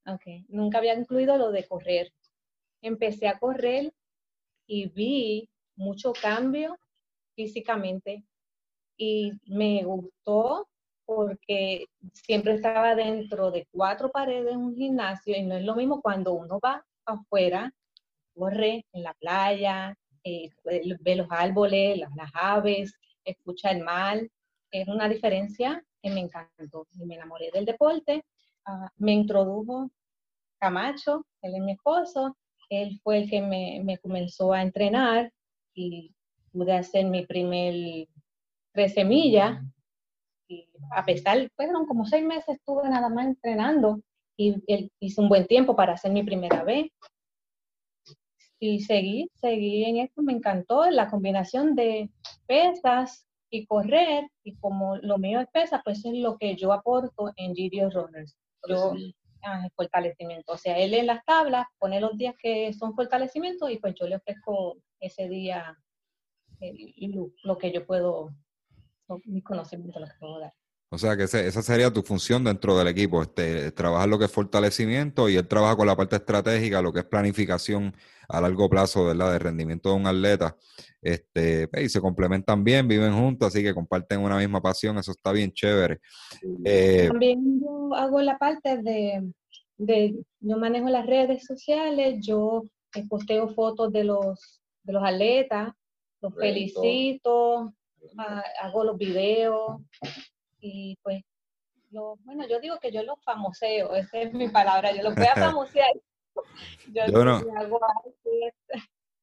[0.06, 2.12] okay, nunca había incluido lo de correr.
[2.82, 3.92] Empecé a correr
[4.66, 6.76] y vi mucho cambio
[7.34, 8.24] físicamente
[8.96, 10.68] y me gustó
[11.08, 16.02] porque siempre estaba dentro de cuatro paredes en un gimnasio y no es lo mismo
[16.02, 17.72] cuando uno va afuera,
[18.34, 20.50] corre en la playa, eh,
[21.00, 22.92] ve los árboles, las, aves,
[23.24, 24.20] escucha el mar.
[24.70, 28.22] Es una diferencia que me encantó y me enamoré del deporte.
[28.66, 29.90] Ah, me introdujo
[30.60, 32.36] Camacho, él es mi esposo,
[32.68, 35.32] él fue el que me, me comenzó a entrenar
[35.72, 36.14] y
[36.52, 38.06] pude hacer mi primer
[38.74, 39.62] 13 millas
[40.48, 44.00] y a pesar, fueron como seis meses estuve nada más entrenando
[44.36, 44.56] y
[45.00, 46.86] hice un buen tiempo para hacer mi primera vez.
[48.60, 52.10] Y seguí, seguí en esto, me encantó la combinación de
[52.46, 57.32] pesas y correr, y como lo mío es pesa, pues es lo que yo aporto
[57.36, 58.36] en GDO Runners.
[58.68, 58.94] Yo,
[59.44, 60.52] ah, fortalecimiento.
[60.52, 64.06] O sea, él en las tablas pone los días que son fortalecimiento y pues yo
[64.06, 65.78] le ofrezco ese día
[67.42, 68.30] lo que yo puedo
[69.24, 70.52] mi conocimiento lo que puedo dar.
[70.90, 74.32] O sea que esa sería tu función dentro del equipo, este, trabajar lo que es
[74.32, 77.94] fortalecimiento y él trabaja con la parte estratégica, lo que es planificación
[78.26, 79.32] a largo plazo, ¿verdad?
[79.32, 80.56] De rendimiento de un atleta.
[81.02, 85.30] Este, y se complementan bien, viven juntos, así que comparten una misma pasión, eso está
[85.30, 86.00] bien chévere.
[86.64, 89.30] Eh, También yo hago la parte de,
[89.76, 92.62] de, yo manejo las redes sociales, yo
[93.10, 95.72] posteo fotos de los, de los atletas,
[96.22, 97.74] los felicito,
[98.60, 99.80] hago los videos
[100.60, 101.22] y pues,
[101.90, 105.26] lo, bueno, yo digo que yo los famoseo, esa es mi palabra, yo los voy
[105.26, 105.92] a famosear.
[106.92, 107.42] Yo, no.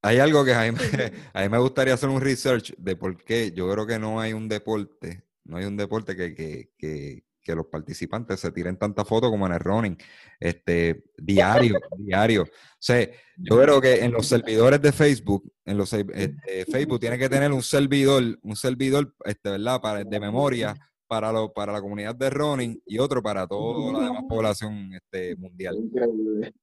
[0.01, 3.23] Hay algo que a mí, me, a mí, me, gustaría hacer un research de por
[3.23, 7.23] qué yo creo que no hay un deporte, no hay un deporte que, que, que,
[7.45, 9.97] que los participantes se tiren tantas fotos como en el running,
[10.39, 12.41] este, diario, diario.
[12.43, 17.19] O sea, yo creo que en los servidores de Facebook, en los este, Facebook tiene
[17.19, 19.79] que tener un servidor, un servidor, este, ¿verdad?
[19.79, 20.75] Para, de memoria
[21.07, 25.35] para, lo, para la comunidad de running y otro para toda la demás población este,
[25.35, 25.77] mundial.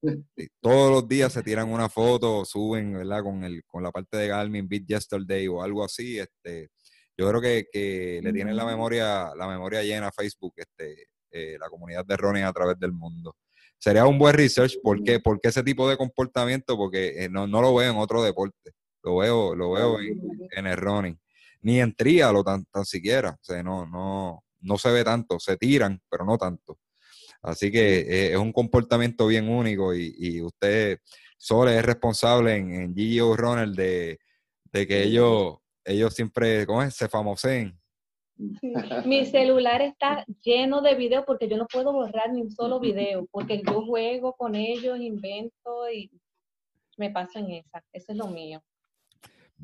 [0.61, 3.23] Todos los días se tiran una foto, suben, ¿verdad?
[3.23, 6.19] Con, el, con la parte de Garmin, Beat Yesterday o algo así.
[6.19, 6.71] Este,
[7.17, 11.57] yo creo que, que le tienen la memoria, la memoria llena a Facebook, este, eh,
[11.59, 13.37] la comunidad de running a través del mundo.
[13.79, 14.79] Sería un buen research.
[14.83, 16.77] ¿Por qué, ¿Por qué ese tipo de comportamiento?
[16.77, 18.73] Porque eh, no, no, lo veo en otro deporte.
[19.03, 20.21] Lo veo, lo veo en,
[20.53, 21.19] en el running
[21.63, 23.31] ni en tríalo tan, tan siquiera.
[23.31, 26.79] O sea, no, no, no se ve tanto, se tiran, pero no tanto.
[27.43, 30.99] Así que eh, es un comportamiento bien único y, usted,
[31.37, 34.19] Sole, es responsable en, en Gigi Runner de,
[34.73, 36.95] de que ellos, ellos siempre, ¿cómo es?
[36.95, 37.79] Se famosen.
[39.05, 43.27] Mi celular está lleno de videos porque yo no puedo borrar ni un solo video,
[43.31, 46.11] porque yo juego con ellos, invento y
[46.97, 47.83] me paso en esa.
[47.93, 48.63] Eso es lo mío.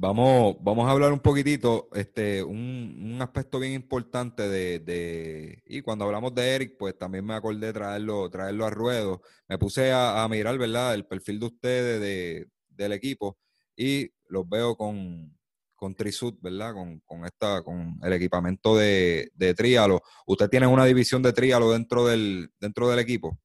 [0.01, 6.33] Vamos, vamos a hablar un poquitito, este, un, aspecto bien importante de, y cuando hablamos
[6.37, 9.23] de Eric, pues también me acordé traerlo, traerlo a ruedo.
[9.49, 13.39] Me puse a, mirar, ¿verdad?, el perfil de ustedes, de, del equipo,
[13.75, 15.37] y los veo con,
[15.79, 16.75] con Trisut, ¿verdad?
[16.75, 20.03] Con, con, esta, con el equipamiento de, de tríalo.
[20.27, 23.39] ¿Usted tiene una división de tríalo dentro del, dentro del equipo?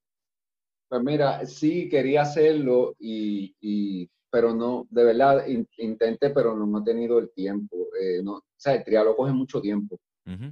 [0.89, 5.45] Pues mira, sí quería hacerlo y pero no, de verdad,
[5.77, 7.89] intenté, pero no, he tenido el tiempo.
[8.01, 9.99] Eh, no, o sea, el trialo coge mucho tiempo.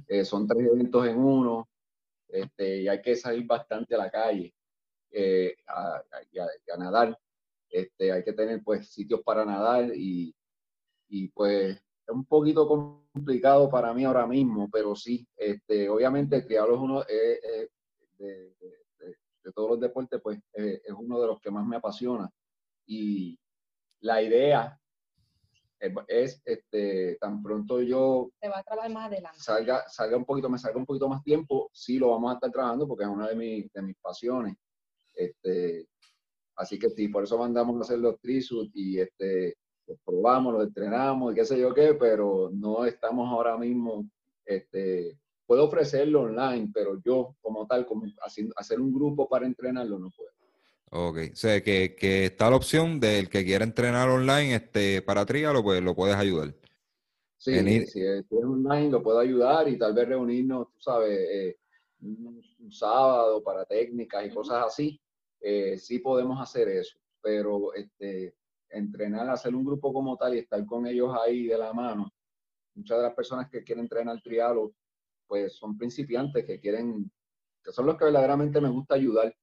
[0.06, 1.68] Eh, son tres eventos en uno,
[2.28, 4.54] este, y hay que salir bastante a la calle
[5.10, 7.18] eh, a, a, nadar.
[7.68, 10.32] Este, hay que tener pues sitios para nadar y,
[11.12, 16.46] y pues es un poquito complicado para mí ahora mismo, pero sí, este, obviamente el
[16.46, 17.70] trialo es uno de,
[18.18, 18.54] de,
[19.44, 22.30] de, todos los deportes, pues es uno de los que más me apasiona.
[22.86, 23.38] Y,
[24.02, 24.78] la idea
[26.08, 29.38] es, este, tan pronto yo Se va a trabajar más adelante.
[29.38, 32.50] Salga, salga un poquito, me salga un poquito más tiempo, sí lo vamos a estar
[32.50, 34.56] trabajando porque es una de, mis, de mis pasiones.
[35.14, 35.86] Este,
[36.56, 40.66] así que sí, por eso mandamos a hacer los trisuit y este, los probamos, los
[40.66, 44.08] entrenamos y qué sé yo qué, pero no estamos ahora mismo,
[44.44, 48.06] este, puedo ofrecerlo online, pero yo como tal, como
[48.56, 50.30] hacer un grupo para entrenarlo no puedo.
[50.94, 55.24] Ok, o sea, que, que está la opción del que quiera entrenar online este, para
[55.24, 56.54] Trialo, pues lo puedes ayudar.
[57.42, 61.56] Sí, si es online lo puedo ayudar y tal vez reunirnos, tú sabes, eh,
[62.00, 65.00] un, sábado para técnicas y cosas así.
[65.40, 68.34] Eh, sí podemos hacer eso, pero este,
[68.72, 72.10] entrenar, hacer un grupo como tal y estar con ellos ahí de la mano.
[72.74, 74.72] Muchas de las personas que quieren entrenar trialo,
[75.26, 77.10] pues son principiantes que quieren,
[77.62, 79.34] que son los que verdaderamente me gusta ayudar.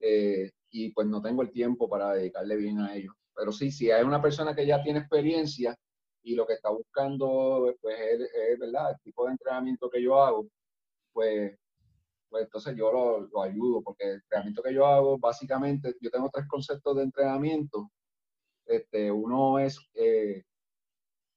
[0.00, 3.14] Eh, y pues no tengo el tiempo para dedicarle bien a ellos.
[3.34, 5.76] Pero sí, si hay una persona que ya tiene experiencia
[6.22, 8.90] y lo que está buscando pues es, ¿verdad?
[8.92, 10.46] el tipo de entrenamiento que yo hago,
[11.12, 11.56] pues,
[12.28, 16.46] pues entonces yo lo, ayudo, porque el entrenamiento que yo hago, básicamente, yo tengo tres
[16.48, 17.90] conceptos de entrenamiento.
[18.66, 20.44] Este, uno es eh,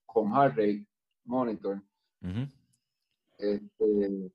[0.04, 0.86] con heart rate
[1.24, 1.82] monitor.
[3.38, 4.32] este,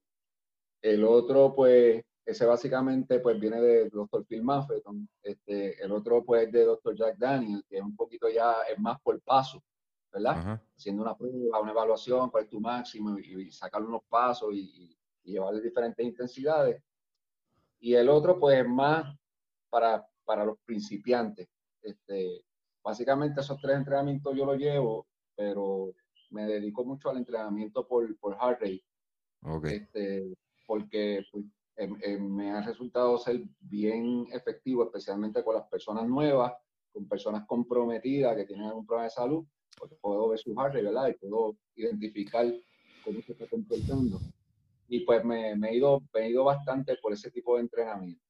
[0.82, 4.26] el otro, pues, ese básicamente pues viene de Dr.
[4.26, 5.08] Phil Maffeton.
[5.22, 6.96] Este, el otro pues de Dr.
[6.96, 9.64] Jack Daniel, que es un poquito ya, es más por paso,
[10.12, 10.60] ¿verdad?
[10.76, 15.32] Haciendo una prueba, una evaluación, cuál es tu máximo y, sacar unos pasos y, y,
[15.32, 16.82] llevarle diferentes intensidades.
[17.80, 19.16] Y el otro pues es más
[19.70, 21.48] para, para los principiantes.
[21.82, 22.44] Este,
[22.86, 25.92] básicamente esos tres entrenamientos yo los llevo, pero
[26.30, 28.84] me dedico mucho al entrenamiento por, por heart rate.
[29.42, 29.78] Okay.
[29.78, 30.34] Este,
[30.68, 31.46] porque pues,
[32.22, 36.54] me ha resultado ser bien efectivo, especialmente con las personas nuevas,
[36.94, 39.46] con personas comprometidas que tienen algún problema de salud,
[39.78, 41.10] porque puedo ver su heart ¿verdad?
[41.10, 42.46] Y puedo identificar
[43.04, 44.20] cómo se está comportando.
[44.88, 48.25] Y pues me, me, he ido, he ido bastante por ese tipo de entrenamiento.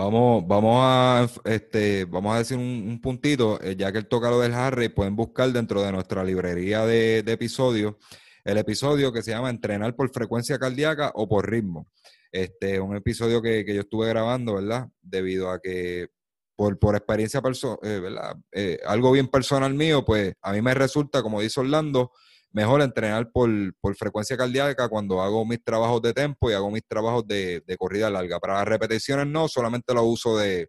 [0.00, 4.40] Vamos, vamos a este, vamos a decir un, puntito, eh, ya que él toca lo
[4.40, 7.96] del Harry, pueden buscar dentro de nuestra librería de, episodios
[8.42, 11.86] el episodio que se llama Entrenar por frecuencia cardíaca o por ritmo.
[12.32, 14.88] Este, un episodio que, yo estuve grabando, ¿verdad?
[15.02, 16.08] Debido a que
[16.56, 18.36] por, por experiencia personal, eh, ¿verdad?
[18.52, 22.12] Eh, algo bien personal mío, pues a mí me resulta, como dice Orlando,
[22.52, 23.50] mejor entrenar por,
[23.96, 28.38] frecuencia cardíaca cuando hago mis trabajos de tempo y hago mis trabajos de, corrida larga.
[28.40, 30.68] Para las repeticiones no, solamente lo uso de,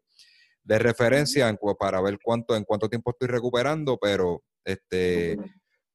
[0.64, 5.38] referencia en, para ver cuánto, en cuánto tiempo estoy recuperando, pero este,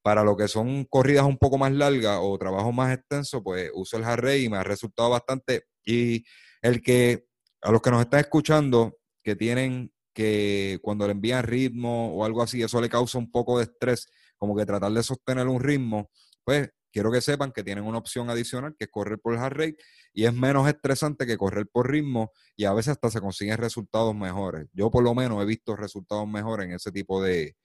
[0.01, 3.97] para lo que son corridas un poco más largas o trabajo más extenso, pues uso
[3.97, 6.23] el Harry y me ha resultado bastante Y
[6.61, 7.25] el que,
[7.61, 12.41] a los que nos están escuchando, que tienen que cuando le envían ritmo o algo
[12.41, 16.09] así, eso le causa un poco de estrés, como que tratar de sostener un ritmo,
[16.43, 19.77] pues quiero que sepan que tienen una opción adicional que es correr por heart rate
[20.13, 24.15] y es menos estresante que correr por ritmo y a veces hasta se consiguen resultados
[24.15, 24.67] mejores.
[24.73, 27.55] Yo por lo menos he visto resultados mejores en ese tipo de,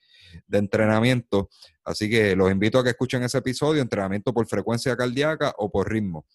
[0.46, 1.48] de entrenamiento.
[1.84, 5.90] Así que los invito a que escuchen ese episodio, entrenamiento por frecuencia cardíaca o por
[5.90, 6.26] ritmo.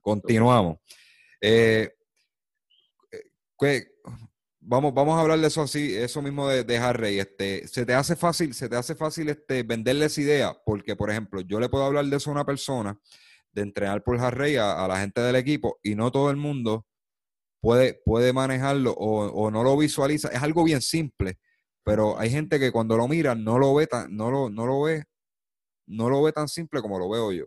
[0.00, 0.78] Continuamos.
[1.40, 1.90] Eh,
[4.66, 7.18] vamos, vamos a hablar de eso así, eso mismo de, de Harry.
[7.18, 11.40] Este, se te hace fácil, se te hace fácil este, venderles idea, porque por ejemplo,
[11.40, 12.98] yo le puedo hablar de eso a una persona,
[13.52, 16.86] de entrenar por Harry a, a la gente del equipo, y no todo el mundo
[17.60, 20.28] puede, puede manejarlo o, o, no lo visualiza.
[20.28, 21.38] Es algo bien simple,
[21.84, 24.82] pero hay gente que cuando lo mira no lo ve tan, no lo, no lo
[24.82, 25.04] ve,
[25.86, 27.44] no lo ve tan simple como lo veo yo.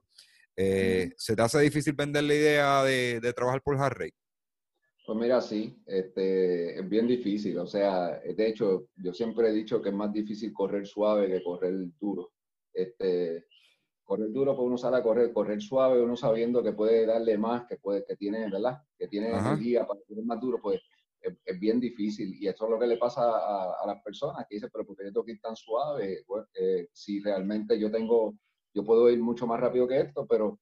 [0.56, 4.14] Eh, ¿Se te hace difícil vender la idea de, de trabajar por Harry?
[5.10, 7.58] Pues mira, sí, este, es bien difícil.
[7.58, 11.44] O sea, de hecho, yo siempre he dicho que es más difícil correr suave que
[11.44, 12.34] correr duro.
[12.72, 13.48] Este,
[14.04, 17.66] correr duro, pues uno sale a correr, correr suave, uno sabiendo que puede darle más,
[17.68, 18.84] que puede, que tiene, ¿verdad?
[19.00, 20.80] Que tiene energía para correr más duro, pues
[21.22, 22.36] es, bien difícil.
[22.40, 25.06] Y eso es lo que le pasa a, las personas que dicen, pero ¿por qué
[25.06, 26.24] yo tengo que ir tan suave?
[26.54, 28.36] Eh, si realmente yo tengo,
[28.76, 30.60] yo puedo ir mucho más rápido que esto, pero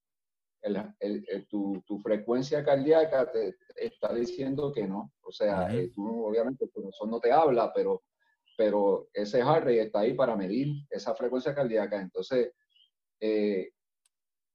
[0.67, 5.13] el, tu, tu, frecuencia cardíaca te, está diciendo que no.
[5.21, 8.03] O sea, eh, tú obviamente tu corazón no te habla, pero,
[8.57, 11.99] pero ese heart rate está ahí para medir esa frecuencia cardíaca.
[11.99, 12.53] Entonces,
[13.19, 13.71] eh,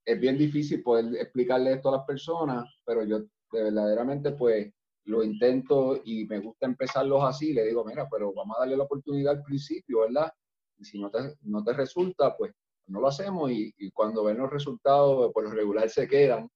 [0.05, 4.72] es bien difícil poder explicarle esto a las personas, pero yo verdaderamente pues
[5.05, 7.53] lo intento y me gusta empezarlos así.
[7.53, 10.33] Le digo, mira, pero vamos a darle la oportunidad al principio, ¿verdad?
[10.79, 12.53] Y si no te, no te resulta, pues
[12.86, 16.48] no lo hacemos y, cuando ven los resultados, por lo regular se quedan.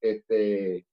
[0.00, 0.86] Este,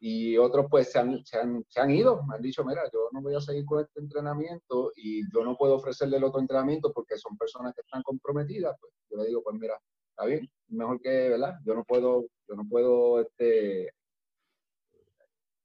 [0.00, 3.08] y otros pues se han, se, han, se han, ido, me han dicho, mira, yo
[3.12, 6.92] no voy a seguir con este entrenamiento y yo no puedo ofrecerle el otro entrenamiento
[6.92, 9.78] porque son personas que están comprometidas, pues yo le digo, pues mira,
[10.10, 11.54] está bien, mejor que, ¿verdad?
[11.64, 13.92] Yo no puedo, yo no puedo, este,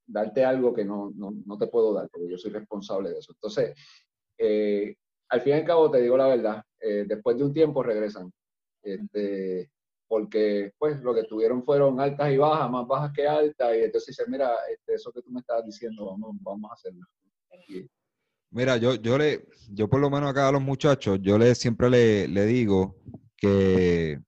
[0.07, 3.33] darte algo que no, no, no te puedo dar, porque yo soy responsable de eso.
[3.33, 3.75] Entonces,
[4.37, 4.95] eh,
[5.29, 8.31] al fin y al cabo, te digo la verdad, eh, después de un tiempo regresan.
[8.81, 9.69] Este,
[10.07, 14.15] porque pues lo que tuvieron fueron altas y bajas, más bajas que altas, y entonces
[14.15, 17.05] dice, mira, este, eso que tú me estabas diciendo, vamos, vamos a hacerlo.
[18.51, 21.89] Mira, yo, yo le, yo por lo menos acá a los muchachos, yo le siempre
[21.89, 22.95] le, le digo
[23.35, 24.21] que,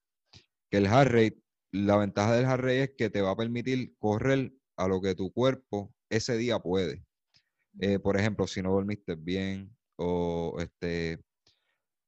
[0.70, 3.96] que el heart rate, la ventaja del heart rate es que te va a permitir
[3.98, 7.04] correr a lo que tu cuerpo ese día puede.
[7.80, 11.20] Eh, por ejemplo, si no dormiste bien o este,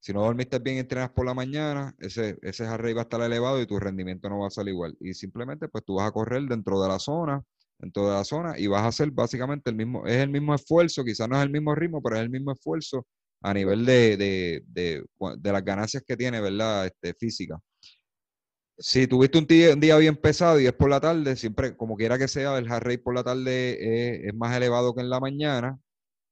[0.02, 3.62] si no dormiste bien y entrenas por la mañana, ese, ese va a estar elevado
[3.62, 4.98] y tu rendimiento no va a salir igual.
[5.00, 7.44] Y simplemente pues tú vas a correr dentro de la zona,
[7.78, 11.04] dentro de la zona y vas a hacer básicamente el mismo, es el mismo esfuerzo,
[11.04, 13.06] quizás no es el mismo ritmo, pero es el mismo esfuerzo
[13.42, 15.06] a nivel de, de, de,
[15.38, 16.88] de las ganancias que tiene, ¿verdad?
[16.88, 17.60] Este, física.
[18.80, 22.28] Si tuviste un día, bien pesado y es por la tarde, siempre, como quiera que
[22.28, 25.80] sea, el heart rate por la tarde es más elevado que en la mañana.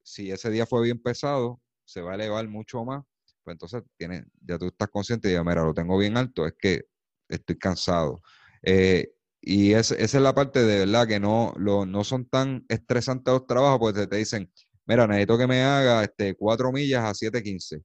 [0.03, 3.03] Si ese día fue bien pesado, se va a elevar mucho más
[3.49, 6.53] pues entonces tienes, ya tú estás consciente y dices, mira, lo tengo bien alto, es
[6.57, 6.83] que
[7.27, 8.21] estoy cansado.
[8.61, 13.33] Eh, y esa es la parte de verdad que no, lo, no son tan estresantes
[13.33, 14.51] los trabajos, porque te, dicen,
[14.85, 17.81] mira, necesito que me haga este, cuatro millas a 7.15.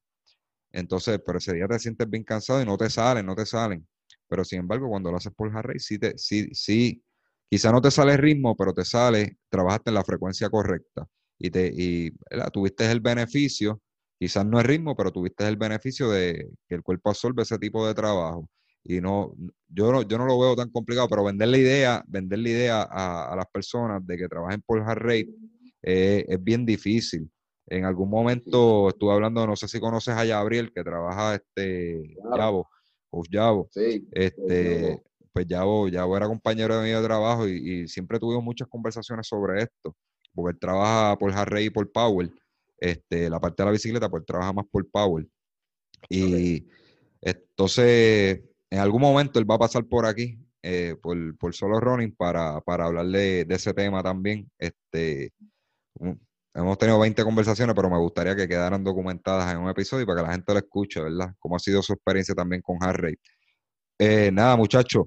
[0.72, 3.86] Entonces, pero ese día te sientes bien cansado y no te salen, no te salen.
[4.28, 7.02] Pero sin embargo, cuando lo haces por Harry, sí, te, sí, sí,
[7.48, 11.06] quizá no te sale el ritmo, pero te sale, trabajaste en la frecuencia correcta
[11.38, 12.12] y, te, y
[12.52, 13.80] tuviste el beneficio
[14.18, 17.86] quizás no es ritmo, pero tuviste el beneficio de que el cuerpo absorbe ese tipo
[17.86, 18.48] de trabajo.
[18.84, 19.34] Y no,
[19.68, 22.82] yo no, yo no lo veo tan complicado, pero vender la idea, vender la idea
[22.82, 25.28] a, las personas de que trabajen por hard rate
[25.82, 27.30] eh, es bien difícil.
[27.66, 32.14] En algún momento estuve hablando, no sé si conoces a Gabriel, que trabaja este
[33.30, 33.68] Yabo.
[33.70, 35.00] Sí, este,
[35.32, 37.52] pues Yabo, Yabo era compañero de mi trabajo y,
[37.84, 39.96] y, siempre tuvimos muchas conversaciones sobre esto,
[40.34, 42.30] porque él trabaja por hard rate y por power
[42.78, 45.26] este, la parte de la bicicleta, pues trabaja más por power.
[46.08, 46.66] Y
[47.20, 52.60] entonces, en algún momento él va a pasar por aquí, eh, por, solo running, para,
[52.60, 54.50] para hablar de, ese tema también.
[54.58, 55.32] Este,
[56.54, 60.26] hemos tenido 20 conversaciones, pero me gustaría que quedaran documentadas en un episodio para que
[60.26, 61.34] la gente lo escuche, ¿verdad?
[61.38, 63.18] Cómo ha sido su experiencia también con Harry.
[63.98, 65.06] Eh, nada, muchachos,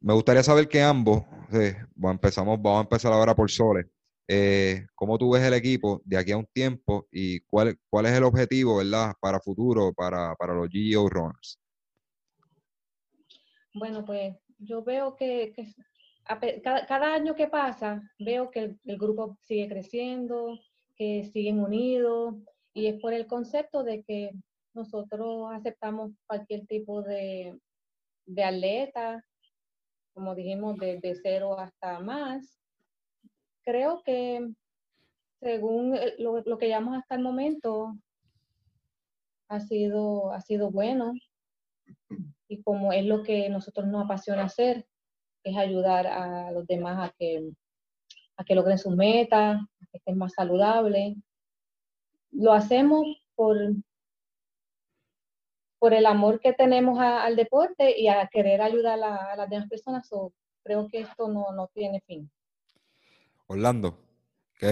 [0.00, 3.86] me gustaría saber que ambos, eh, empezamos, vamos a empezar ahora por Sole.
[4.32, 8.12] Eh, ¿Cómo tú ves el equipo de aquí a un tiempo y cuál, cuál es
[8.12, 11.58] el objetivo, verdad, para futuro, para, para los GGO Runners?
[13.74, 15.52] Bueno, pues yo veo que,
[16.62, 20.56] cada, año que pasa, veo que el, grupo sigue creciendo,
[20.96, 22.36] que siguen unidos,
[22.72, 24.30] y es por el concepto de que
[24.74, 27.58] nosotros aceptamos cualquier tipo de,
[28.26, 29.24] de atleta,
[30.14, 32.59] como dijimos, de, cero hasta más.
[33.70, 34.52] Creo que
[35.38, 37.94] según lo, lo que llevamos hasta el momento,
[39.48, 41.12] ha sido, ha sido bueno.
[42.48, 44.88] Y como es lo que nosotros nos apasiona hacer,
[45.44, 47.52] es ayudar a los demás a que,
[48.36, 49.60] a que logren sus metas,
[49.92, 51.16] que estén más saludables.
[52.32, 53.06] Lo hacemos
[53.36, 53.56] por,
[55.78, 60.10] por el amor que tenemos al deporte y a querer ayudar a, las demás personas.
[60.64, 62.28] creo que esto no, no tiene fin.
[63.52, 63.98] Orlando,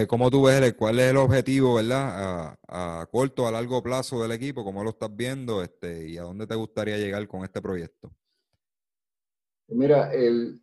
[0.07, 4.63] ¿cómo tú ves cuál es el objetivo, verdad, a, corto, a largo plazo del equipo?
[4.63, 8.09] ¿Cómo lo estás viendo este, y a dónde te gustaría llegar con este proyecto?
[9.67, 10.61] Mira, el,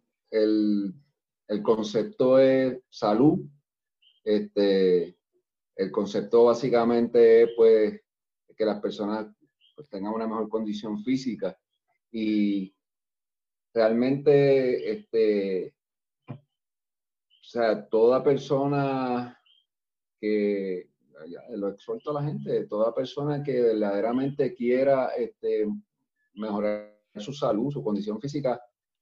[1.62, 3.41] concepto es salud.
[4.25, 5.14] Este,
[5.75, 8.01] el concepto básicamente es pues,
[8.57, 9.27] que las personas
[9.75, 11.55] pues, tengan una mejor condición física
[12.11, 12.75] y
[13.75, 15.76] realmente, este,
[17.57, 19.39] sea, toda persona
[20.21, 20.91] que,
[21.51, 25.67] lo exhorto a la gente, toda persona que verdaderamente quiera este,
[26.35, 28.61] mejorar su salud, su condición física,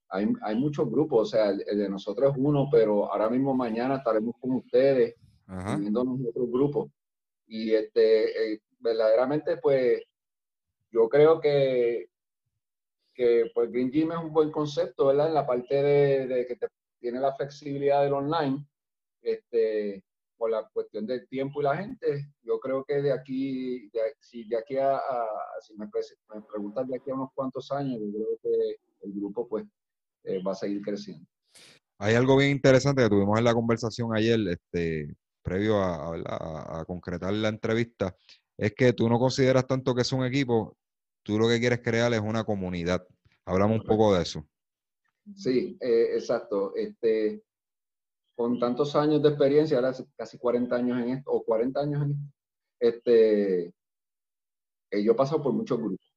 [0.09, 3.97] hay, hay muchos grupos, o sea, el, de nosotros es uno, pero ahora mismo mañana
[3.97, 5.17] estaremos con ustedes,
[5.79, 6.91] viendo otros grupos.
[7.47, 10.01] Y este, eh, verdaderamente, pues,
[10.93, 12.09] yo creo que,
[13.13, 15.29] que pues Green Gym es un buen concepto, ¿verdad?
[15.29, 16.69] En la parte de, de que te,
[17.05, 18.67] tiene la flexibilidad del online,
[19.21, 20.03] este,
[20.39, 24.49] por la cuestión del tiempo y la gente, yo creo que de aquí, de, si
[24.49, 24.99] de aquí a,
[25.61, 29.47] si me, me preguntas de aquí a unos cuantos años, yo creo que el grupo
[29.47, 29.67] pues
[30.23, 31.27] eh, va a seguir creciendo.
[31.99, 37.51] Hay algo bien interesante que tuvimos en la conversación ayer, este, previo a, concretar la
[37.51, 38.17] entrevista,
[38.57, 40.79] es que tú no consideras tanto que es un equipo,
[41.23, 43.07] tú lo que quieres crear es una comunidad.
[43.45, 44.49] Hablamos un poco de eso.
[45.35, 46.75] Sí, eh, exacto.
[46.75, 47.43] Este,
[48.35, 52.11] con tantos años de experiencia, ahora casi 40 años en esto, o 40 años en
[52.11, 52.33] esto,
[52.81, 53.66] este,
[54.91, 56.12] eh, yo he pasado por muchos grupos,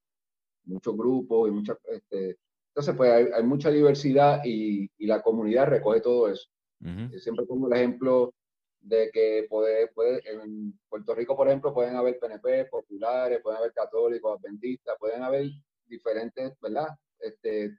[0.65, 2.37] muchos grupos y muchas, este,
[2.77, 6.47] entonces, pues hay, mucha diversidad y, la comunidad recoge todo eso.
[6.79, 8.35] Yo siempre pongo el ejemplo
[8.81, 13.73] de que puede, puede, en Puerto Rico, por ejemplo, pueden haber PNP, populares, pueden haber
[13.73, 15.49] católicos, adventistas, pueden haber
[15.87, 16.89] diferentes, ¿verdad?
[17.17, 17.75] Este,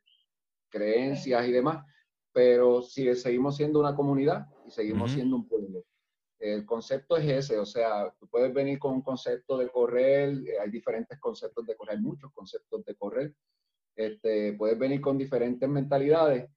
[0.69, 1.85] creencias y demás,
[2.33, 5.85] pero si seguimos siendo una comunidad y seguimos siendo un pueblo.
[6.39, 10.59] El concepto es ese, o sea, tú puedes venir con un concepto de correr, eh,
[10.61, 13.35] hay diferentes conceptos de correr, hay muchos conceptos de correr,
[13.97, 16.49] este, puedes venir con diferentes mentalidades,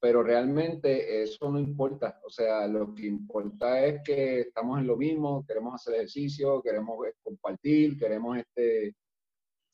[0.00, 2.20] pero realmente eso no importa.
[2.24, 7.06] O sea, lo que importa es que estamos en lo mismo, queremos hacer ejercicio, queremos
[7.06, 8.94] eh, compartir, queremos este,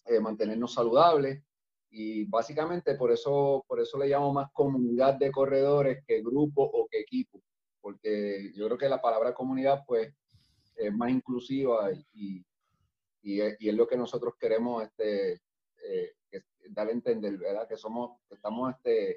[0.04, 1.42] eh, mantenernos saludables.
[1.98, 6.86] Y básicamente por eso, por eso le llamo más comunidad de corredores que grupo o
[6.86, 7.40] que equipo,
[7.80, 10.12] porque yo creo que la palabra comunidad pues
[10.74, 12.44] es más inclusiva y,
[13.22, 15.40] y, es, lo que nosotros queremos este,
[15.88, 16.12] eh,
[16.68, 17.66] dar a entender, ¿verdad?
[17.66, 19.16] Que somos, estamos, este,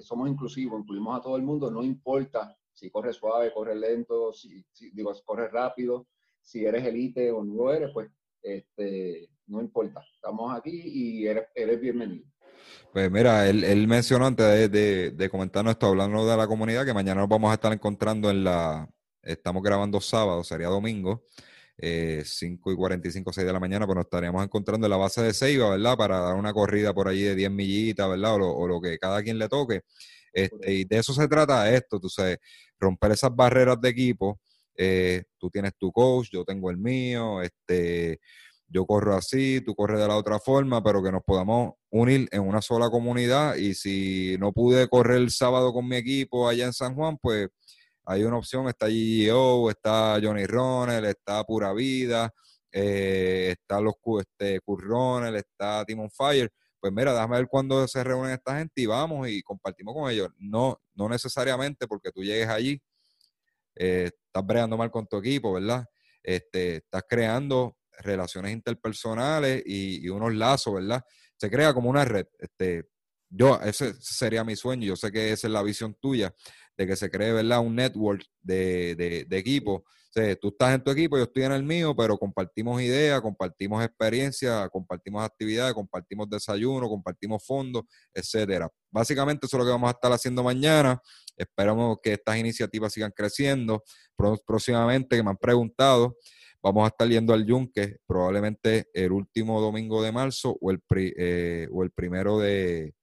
[0.00, 4.64] somos inclusivos, incluimos a todo el mundo, no importa si corre suave, corre lento, si,
[4.92, 6.06] digo, corre rápido,
[6.40, 8.08] si eres elite o no eres, pues,
[8.40, 10.04] este, no importa.
[10.14, 12.24] Estamos aquí y eres, eres bienvenido.
[12.92, 16.94] Pues mira, él, él mencionó antes de, de, comentarnos esto, hablando de la comunidad, que
[16.94, 18.88] mañana nos vamos a estar encontrando en la,
[19.22, 21.24] estamos grabando sábado, sería domingo,
[21.76, 25.22] eh, 5 y 45, 6 de la mañana, pues nos estaríamos encontrando en la base
[25.22, 25.96] de Ceiba, ¿verdad?
[25.96, 28.34] Para dar una corrida por allí de 10 millitas, ¿verdad?
[28.34, 29.82] O lo, que cada quien le toque.
[30.32, 32.38] Este, y de eso se trata esto, tú sabes,
[32.78, 34.40] romper esas barreras de equipo.
[34.76, 38.20] Eh, tú tienes tu coach, yo tengo el mío, este,
[38.68, 42.42] yo corro así, tú corres de la otra forma, pero que nos podamos unir en
[42.42, 43.56] una sola comunidad.
[43.56, 47.48] Y si no pude correr el sábado con mi equipo allá en San Juan, pues
[48.04, 52.32] hay una opción, está GGO, está Johnny Ronald, está Pura Vida,
[52.72, 54.60] eh, está los este,
[55.36, 56.50] está Timon Fire.
[56.80, 60.28] Pues mira, déjame ver cuándo se reúnen esta gente y vamos y compartimos con ellos.
[60.38, 62.80] No, no necesariamente porque tú llegues allí,
[63.76, 65.86] eh, estás bregando mal con tu equipo, ¿verdad?
[66.22, 71.02] Este, estás creando relaciones interpersonales y, y, unos lazos, ¿verdad?
[71.36, 72.26] Se crea como una red.
[72.38, 72.88] Este,
[73.30, 76.34] yo, ese sería mi sueño, yo sé que esa es la visión tuya,
[76.76, 77.60] de que se cree, ¿verdad?
[77.60, 79.82] Un network de, de, equipos
[80.40, 84.68] tú estás en tu equipo, yo estoy en el mío, pero compartimos ideas, compartimos experiencias,
[84.70, 88.68] compartimos actividades, compartimos desayuno, compartimos fondos, etcétera.
[88.90, 91.00] Básicamente eso es lo que vamos a estar haciendo mañana.
[91.36, 93.84] Esperamos que estas iniciativas sigan creciendo.
[94.46, 96.16] Próximamente, que me han preguntado,
[96.62, 101.68] vamos a estar yendo al Yunque, probablemente el último domingo de marzo o el, eh,
[101.70, 102.94] o el primero de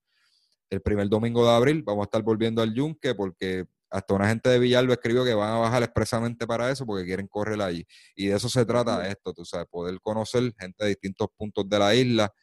[0.69, 1.83] el primer domingo de abril.
[1.83, 5.53] Vamos a estar volviendo al Yunque porque hasta una gente de Villalba escribió que van
[5.53, 7.85] a bajar expresamente para eso porque quieren correr allí.
[8.15, 11.79] Y de eso se trata esto, tú sabes, poder conocer gente de distintos puntos de
[11.79, 12.33] la isla,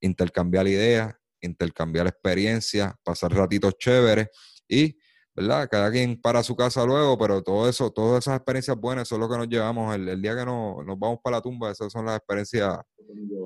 [0.00, 4.28] intercambiar ideas, intercambiar experiencias, pasar ratitos chéveres
[4.68, 4.96] y,
[5.34, 5.68] ¿verdad?
[5.70, 9.28] Cada quien para su casa luego, pero todo eso, todas esas experiencias buenas, es lo
[9.28, 9.94] que nos llevamos.
[9.94, 12.78] El, día que nos, nos, vamos para la tumba, esas son las experiencias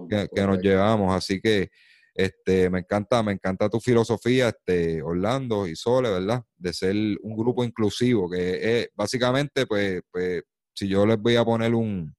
[0.09, 1.15] que nos llevamos.
[1.15, 1.71] Así que
[2.15, 6.43] este, me encanta, me encanta tu filosofía, este, Orlando y Sole, ¿verdad?
[6.57, 10.43] De ser un grupo inclusivo, que es básicamente, pues, pues,
[10.75, 12.15] si yo les voy a poner un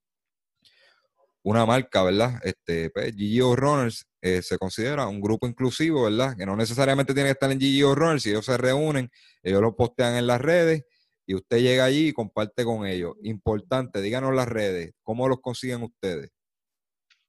[1.43, 2.39] una marca, ¿verdad?
[2.43, 6.35] Este, pues, GGO Runners eh, se considera un grupo inclusivo, ¿verdad?
[6.37, 9.09] Que no necesariamente tiene que estar en GGO Runners, si ellos se reúnen,
[9.43, 10.83] ellos lo postean en las redes
[11.25, 13.15] y usted llega allí y comparte con ellos.
[13.23, 16.31] Importante, díganos las redes, ¿cómo los consiguen ustedes?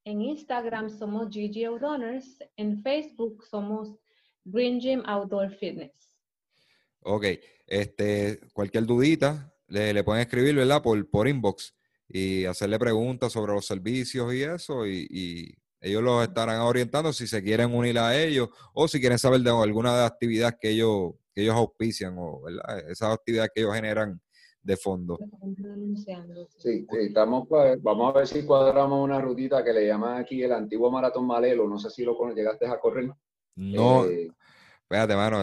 [0.04, 3.96] En Instagram somos GGO Runners, en Facebook somos
[4.44, 5.92] Green Gym Outdoor Fitness.
[7.02, 7.24] Ok,
[7.66, 10.82] este, cualquier dudita le, le pueden escribir, ¿verdad?
[10.82, 11.74] Por, por inbox
[12.12, 17.42] y hacerle preguntas sobre los servicios y eso, y, ellos los estarán orientando si se
[17.42, 21.12] quieren unir a ellos o si quieren saber de alguna de las actividades que ellos,
[21.34, 22.90] que ellos auspician o ¿verdad?
[22.90, 24.20] esas actividades que ellos generan
[24.62, 25.18] de fondo.
[26.58, 30.52] Sí, estamos, pues, vamos a ver si cuadramos una rutita que le llaman aquí el
[30.52, 31.66] antiguo Maratón Malelo.
[31.66, 33.10] No sé si lo llegaste a correr.
[33.56, 34.30] No, eh,
[34.90, 35.38] espérate, mano,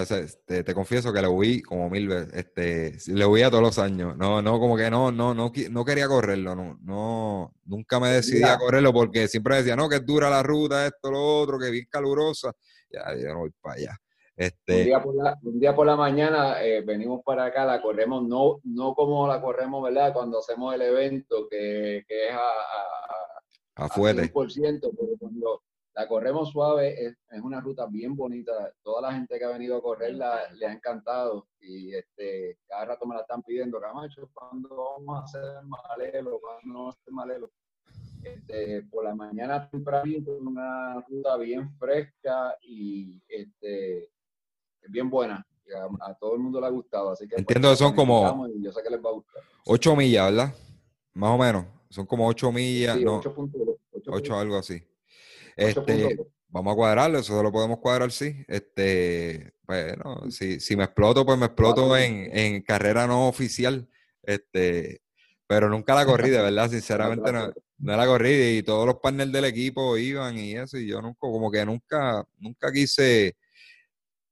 [0.46, 2.34] te, confieso que lo huí como mil veces.
[2.34, 4.18] Este, le huía todos los años.
[4.18, 6.54] No, no, como que no, no, no, no quería correrlo.
[6.54, 10.44] No, no, nunca me decidí a correrlo porque siempre decía, no, que es dura la
[10.44, 12.52] ruta, esto, lo otro, que es bien calurosa.
[12.92, 13.98] Ya, yo no voy para allá.
[14.36, 14.80] Este...
[14.80, 18.28] Un, día por la, un, día por la, mañana eh, venimos para acá, la corremos,
[18.28, 20.12] no, no como la corremos, ¿verdad?
[20.12, 25.62] Cuando hacemos el evento, que, que es a, a, a 100%, pero cuando
[25.98, 28.72] la corremos suave, es, es, una ruta bien bonita.
[28.84, 33.08] Toda la gente que ha venido a correrla le ha encantado y este, cada rato
[33.08, 36.40] me la están pidiendo, Camacho, ¿cuándo vamos a hacer malelo?
[36.40, 37.52] ¿Cuándo vamos a hacer malelo?
[38.22, 44.12] Este, por la mañana tempranito, una ruta bien fresca y este,
[44.90, 45.44] bien buena.
[46.00, 47.10] A, todo el mundo le ha gustado.
[47.10, 48.48] Así que pues, Entiendo que son como.
[48.60, 49.42] Yo sé que les va a gustar.
[49.66, 50.54] 8 millas, ¿verdad?
[51.16, 51.66] Más o menos.
[51.90, 53.02] Son como 8 millas.
[53.02, 53.20] no,
[54.06, 54.87] 8, algo así.
[55.58, 58.46] Este, vamos a cuadrarlo, eso lo podemos cuadrar, sí.
[58.48, 63.90] Este, bueno, si, si me exploto, pues me exploto en, en, carrera no oficial.
[64.24, 65.02] Este,
[65.48, 68.58] pero nunca la corrí, de verdad, sinceramente no, no la corrí.
[68.58, 72.24] Y todos los partners del equipo iban y eso, y yo nunca, como que nunca,
[72.38, 73.36] nunca quise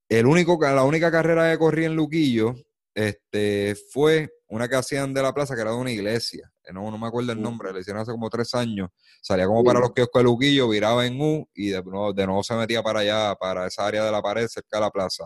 [0.08, 2.56] el único, la única carrera que corrí en Luquillo
[2.94, 6.52] este, fue una que hacían de la plaza que era de una iglesia.
[6.74, 8.90] No, no me acuerdo el nombre, le hicieron hace como tres años.
[9.22, 12.44] Salía como para los kioscos de Luquillo, viraba en U y de nuevo, de nuevo
[12.44, 15.26] se metía para allá, para esa área de la pared cerca de la plaza.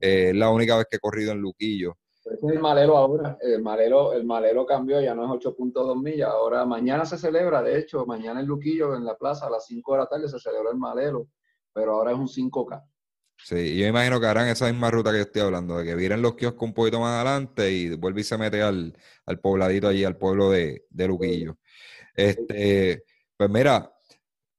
[0.00, 1.96] Eh, es la única vez que he corrido en Luquillo.
[2.24, 3.36] es el malero ahora.
[3.40, 6.30] El malero, el malero cambió, ya no es 8.2 millas.
[6.30, 9.92] Ahora, mañana se celebra, de hecho, mañana en Luquillo, en la plaza, a las 5
[9.92, 11.28] de la tarde se celebra el malero,
[11.72, 12.82] pero ahora es un 5K.
[13.40, 16.20] Sí, yo imagino que harán esa misma ruta que yo estoy hablando, de que vienen
[16.20, 18.94] los kioscos un poquito más adelante y vuelve y se mete al,
[19.40, 21.56] pobladito allí, al pueblo de, de Luquillo.
[22.14, 23.04] Este,
[23.36, 23.92] pues mira,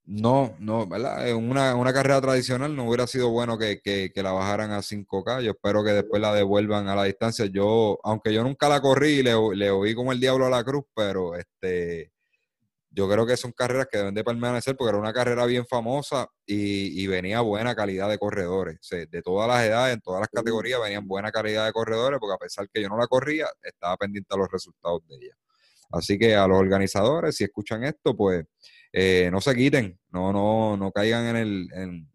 [0.06, 1.34] no, no, ¿verdad?
[1.34, 5.42] Una, una carrera tradicional no hubiera sido bueno que, que, que, la bajaran a 5K.
[5.42, 7.46] Yo espero que después la devuelvan a la distancia.
[7.46, 10.84] Yo, aunque yo nunca la corrí, le, le oí como el diablo a la cruz,
[10.94, 12.12] pero este
[12.90, 16.26] yo creo que son carreras que deben de permanecer porque era una carrera bien famosa
[16.44, 18.78] y, venía buena calidad de corredores.
[18.90, 22.38] de todas las edades, en todas las categorías, venían buena calidad de corredores porque a
[22.38, 25.34] pesar que yo no la corría, estaba pendiente a los resultados de ella.
[25.92, 28.44] Así que a los organizadores, si escuchan esto, pues
[28.92, 32.12] eh, no se quiten, no, no, no caigan en, el, en,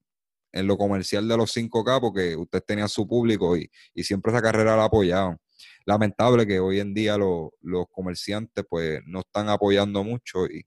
[0.52, 4.42] en, lo comercial de los 5K porque ustedes tenían su público y, y siempre esa
[4.42, 5.38] carrera la apoyaban
[5.86, 10.66] lamentable que hoy en día los comerciantes pues no están apoyando mucho y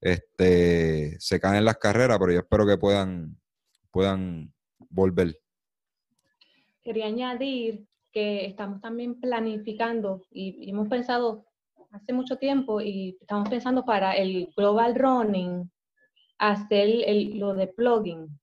[0.00, 3.36] este, se caen las carreras, pero yo espero que puedan,
[3.90, 4.52] puedan
[4.90, 5.40] volver.
[6.82, 11.46] Quería añadir que estamos también planificando y, hemos pensado
[11.90, 15.70] hace mucho tiempo y estamos pensando para el Global Running
[16.38, 18.38] hacer el, lo de plugin.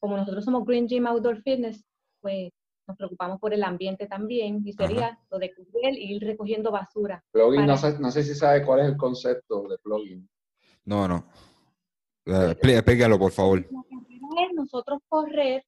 [0.00, 1.84] Como nosotros somos Green Gym Outdoor Fitness,
[2.20, 2.52] pues
[2.88, 7.22] nos preocupamos por el ambiente también, y sería lo de cubrir y ir recogiendo basura.
[7.30, 10.28] Plugin, no, sé, no sé si sabe cuál es el concepto de plugin.
[10.86, 11.26] No, no.
[12.24, 13.64] Eh, explícalo, por favor.
[14.54, 15.64] Nosotros correr,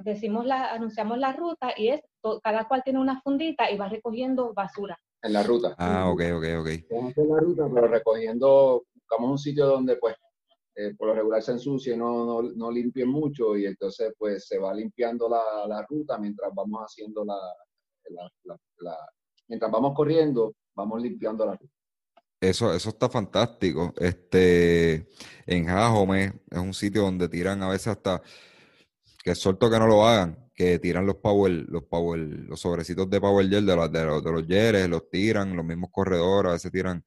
[0.00, 2.00] decimos la, anunciamos la ruta y es
[2.42, 4.98] cada cual tiene una fundita y va recogiendo basura.
[5.22, 5.74] En la ruta.
[5.78, 6.68] Ah, ok, ok, ok.
[6.90, 10.16] En la ruta, pero recogiendo, buscamos un sitio donde pues
[10.78, 14.58] eh, por lo regular se ensucia no, no, no limpien mucho y entonces pues se
[14.58, 17.34] va limpiando la, la ruta mientras vamos haciendo la,
[19.48, 21.72] mientras vamos corriendo, vamos limpiando la ruta.
[22.38, 23.94] Eso, eso está fantástico.
[23.96, 25.08] Este,
[25.46, 28.22] en Jajome es un sitio donde tiran a veces hasta,
[29.24, 33.20] que suelto que no lo hagan, que tiran los power, los power, los sobrecitos de
[33.20, 36.52] power gel de los, de los, de los yeres, los tiran, los mismos corredores, a
[36.52, 37.02] veces tiran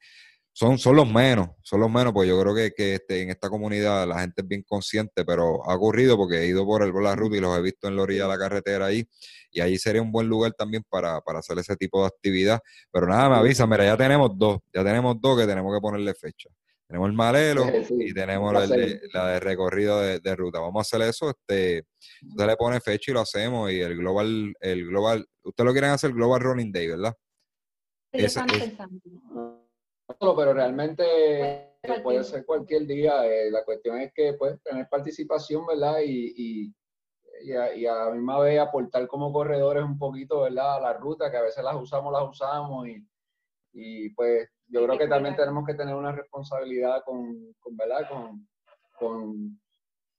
[0.60, 3.50] son, son los menos, son los menos, porque yo creo que, que este, en esta
[3.50, 7.02] comunidad la gente es bien consciente, pero ha ocurrido porque he ido por, el, por
[7.02, 9.08] la ruta y los he visto en la orilla de la carretera ahí,
[9.52, 12.60] y ahí sería un buen lugar también para, para hacer ese tipo de actividad.
[12.92, 16.14] Pero nada, me avisa, mira, ya tenemos dos, ya tenemos dos que tenemos que ponerle
[16.14, 16.50] fecha.
[16.86, 17.66] Tenemos el malelo
[17.98, 20.60] y tenemos la, de, recorrido de, ruta.
[20.60, 21.86] Vamos a hacer eso, este,
[22.28, 25.92] usted le pone fecha y lo hacemos, y el global, el global, usted lo quieren
[25.92, 27.16] hacer Global Running Day, ¿verdad?
[28.12, 28.42] Ese,
[30.18, 33.26] pero realmente puede ser cualquier día.
[33.26, 36.00] Eh, la cuestión es que pues tener participación, ¿verdad?
[36.04, 36.74] Y,
[37.44, 40.76] y, a, y, a, la misma vez aportar como corredores un poquito, ¿verdad?
[40.76, 43.06] A la ruta, que a veces las usamos, las usamos y,
[43.74, 48.10] y pues yo creo que también tenemos que tener una responsabilidad con, con ¿verdad?
[48.10, 48.48] Con,
[48.98, 49.62] con,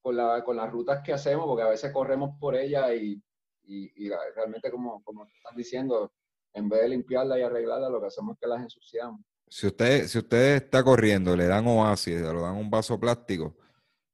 [0.01, 3.23] con, la, con las rutas que hacemos, porque a veces corremos por ellas y,
[3.65, 6.13] y, y realmente como, como están diciendo,
[6.55, 9.21] en vez de limpiarla y arreglarla, lo que hacemos es que las ensuciamos.
[9.53, 13.57] Si usted, si usted está corriendo, le dan oasis, le dan un vaso plástico,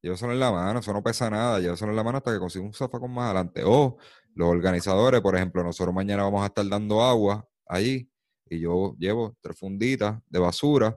[0.01, 2.65] lléveselo en la mano, eso no pesa nada, lléveselo en la mano hasta que consiga
[2.65, 3.63] un zafacón más adelante.
[3.65, 3.99] O
[4.35, 8.11] los organizadores, por ejemplo, nosotros mañana vamos a estar dando agua allí
[8.49, 10.97] y yo llevo tres funditas de basura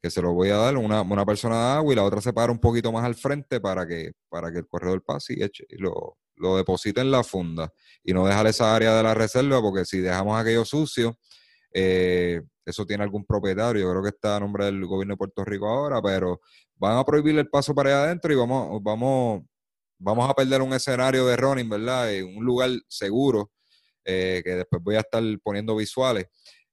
[0.00, 2.32] que se lo voy a dar una, una persona de agua y la otra se
[2.32, 5.66] para un poquito más al frente para que, para que el corredor pase y, eche,
[5.68, 7.72] y lo, lo deposite en la funda
[8.02, 11.18] y no dejar esa área de la reserva porque si dejamos aquello sucio,
[11.72, 15.44] eh, eso tiene algún propietario, yo creo que está a nombre del gobierno de Puerto
[15.44, 16.40] Rico ahora, pero
[16.76, 19.42] van a prohibir el paso para allá adentro y vamos, vamos,
[19.98, 22.12] vamos a perder un escenario de running, ¿verdad?
[22.12, 23.50] En un lugar seguro,
[24.04, 26.26] eh, que después voy a estar poniendo visuales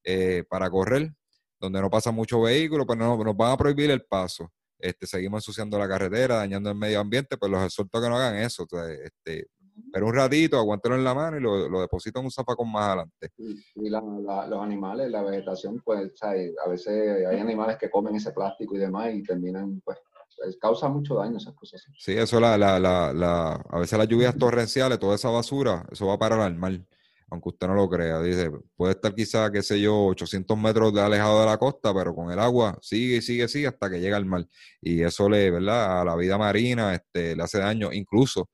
[0.03, 1.11] eh, para correr,
[1.59, 4.51] donde no pasa mucho vehículo, pero no, nos van a prohibir el paso.
[4.79, 8.37] Este, seguimos ensuciando la carretera, dañando el medio ambiente, pues los exhorto que no hagan
[8.37, 8.67] eso.
[9.03, 9.47] este,
[9.91, 12.87] pero un ratito, aguántelo en la mano y lo, lo deposito en un zafacón más
[12.87, 13.31] adelante.
[13.37, 18.79] Y, los animales, la vegetación, pues, a veces hay animales que comen ese plástico y
[18.79, 19.97] demás y terminan, pues,
[20.37, 21.83] pues causa mucho daño esas cosas.
[21.97, 26.17] Sí, eso, la, la, la, a veces las lluvias torrenciales, toda esa basura, eso va
[26.17, 26.79] para el mar,
[27.29, 28.21] aunque usted no lo crea.
[28.21, 32.13] Dice, puede estar quizá, qué sé yo, 800 metros de alejado de la costa, pero
[32.13, 34.45] con el agua sigue, sigue, sigue hasta que llega al mar.
[34.81, 36.01] Y eso le, ¿verdad?
[36.01, 38.49] A la vida marina este, le hace daño, incluso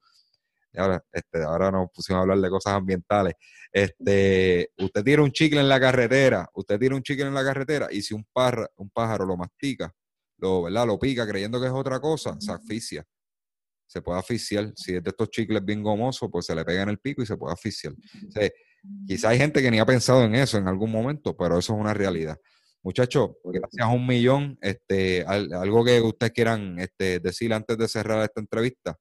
[0.79, 3.33] ahora, este, ahora nos pusimos a hablar de cosas ambientales.
[3.71, 7.87] Este, usted tira un chicle en la carretera, usted tira un chicle en la carretera
[7.91, 9.93] y si un, parra, un pájaro lo mastica,
[10.37, 10.85] lo, ¿verdad?
[10.87, 13.05] lo pica creyendo que es otra cosa, se asfixia.
[13.87, 14.73] Se puede asfixiar.
[14.75, 17.27] Si es de estos chicles bien gomosos, pues se le pega en el pico y
[17.27, 17.93] se puede asfixiar.
[19.07, 21.79] quizá hay gente que ni ha pensado en eso en algún momento, pero eso es
[21.79, 22.37] una realidad.
[22.81, 24.57] Muchachos, gracias a un millón.
[24.61, 28.97] Este, algo que ustedes quieran este, decir antes de cerrar esta entrevista.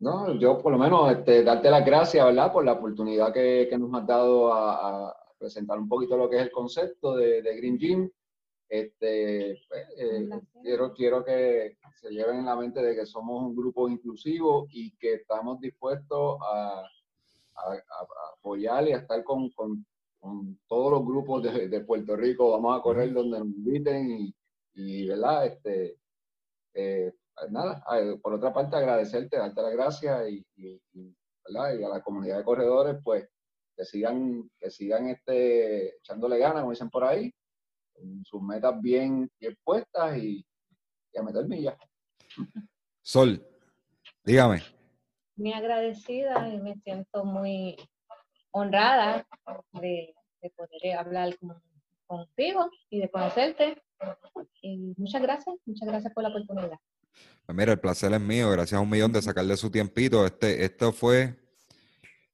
[0.00, 2.52] No, yo por lo menos este, darte las gracias, ¿verdad?
[2.52, 6.42] Por la oportunidad que, que nos has dado a, presentar un poquito lo que es
[6.42, 8.10] el concepto de, de Green Gym.
[8.68, 10.28] Este, pues, eh,
[10.62, 14.90] quiero, quiero que se lleven en la mente de que somos un grupo inclusivo y
[14.96, 16.82] que estamos dispuestos a,
[17.56, 17.82] a,
[18.36, 19.86] apoyar y a estar con, con,
[20.18, 22.50] con todos los grupos de, de, Puerto Rico.
[22.50, 24.34] Vamos a correr donde nos inviten y,
[24.74, 25.46] y ¿verdad?
[25.46, 25.96] Este,
[26.74, 27.12] eh,
[27.50, 27.84] nada,
[28.22, 30.44] por otra parte agradecerte, darte las gracias y,
[31.56, 33.28] a la comunidad de corredores, pues
[33.78, 37.32] que sigan, que sigan este, echándole ganas, como dicen por ahí,
[37.92, 40.44] con sus metas bien, bien puestas y,
[41.16, 41.76] a meter millas.
[43.02, 43.44] Sol,
[44.24, 44.62] dígame.
[45.36, 47.76] Muy agradecida y me siento muy
[48.52, 49.26] honrada
[49.72, 50.14] de,
[50.56, 51.36] poder hablar
[52.06, 53.82] contigo y de conocerte.
[54.62, 56.78] Y muchas gracias, muchas gracias por la oportunidad.
[57.48, 60.26] Pues mira, el placer es mío, gracias a un millón de sacarle su tiempito.
[60.26, 61.34] Este, esto fue,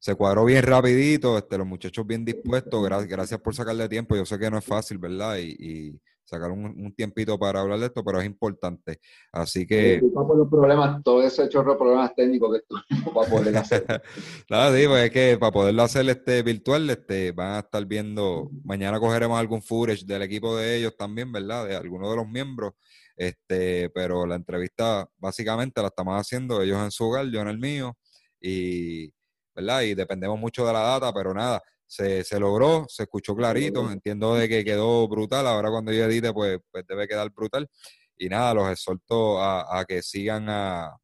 [0.00, 4.16] se cuadró bien rapidito, este, los muchachos bien dispuestos, gracias, gracias por sacarle tiempo.
[4.16, 5.36] Yo sé que no es fácil, ¿verdad?
[5.38, 8.98] Y, sacar un, tiempito para hablar de esto, pero es importante.
[9.30, 10.02] Así que...
[10.12, 13.84] por los problemas, todo ese chorro de problemas técnicos que tuvimos para poder hacer.
[14.48, 18.50] claro, sí, pues es que para poderlo hacer este virtual, este, van a estar viendo,
[18.64, 21.68] mañana cogeremos algún footage del equipo de ellos también, ¿verdad?
[21.68, 22.72] De algunos de los miembros.
[23.16, 27.58] Este, pero la entrevista básicamente la estamos haciendo ellos en su hogar, yo en el
[27.58, 27.96] mío,
[28.40, 29.12] y,
[29.54, 29.82] ¿verdad?
[29.82, 34.34] Y dependemos mucho de la data, pero nada, se, se, logró, se escuchó clarito, entiendo
[34.34, 37.68] de que quedó brutal, ahora cuando yo edite pues, pues debe quedar brutal
[38.16, 40.96] y nada, los exhorto a, que sigan a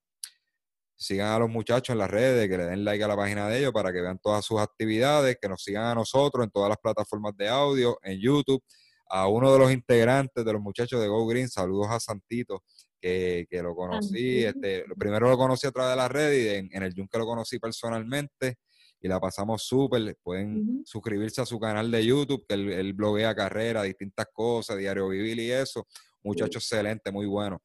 [0.97, 3.59] sigan a los muchachos en las redes, que le den like a la página de
[3.59, 6.77] ellos para que vean todas sus actividades, que nos sigan a nosotros en todas las
[6.77, 8.63] plataformas de audio, en YouTube,
[9.11, 12.63] a uno de los integrantes de los muchachos de Go Green, saludos a Santito,
[13.01, 16.83] que, lo conocí, este, primero lo conocí a través de las redes y en, en
[16.83, 18.57] el que lo conocí personalmente,
[19.01, 20.17] y la pasamos súper.
[20.23, 25.39] Pueden suscribirse a su canal de YouTube, que él, bloguea carrera, distintas cosas, diario vivir
[25.39, 25.87] y eso.
[26.23, 27.63] Muchacho excelente, muy bueno.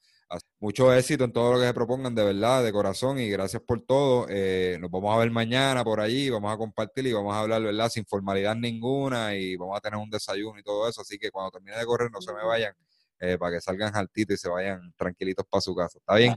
[0.59, 3.82] Mucho éxito en todo lo que se propongan, de verdad, de corazón, y gracias por
[3.82, 4.26] todo.
[4.30, 7.61] Eh, nos vamos a ver mañana por allí, vamos a compartir y vamos a hablar,
[7.61, 7.89] ¿verdad?
[7.89, 11.01] Sin formalidad ninguna y vamos a tener un desayuno y todo eso.
[11.01, 12.73] Así que cuando termine de correr, no se me vayan,
[13.19, 15.99] eh, para que salgan altito y se vayan tranquilitos para su casa.
[15.99, 16.36] ¿Está bien?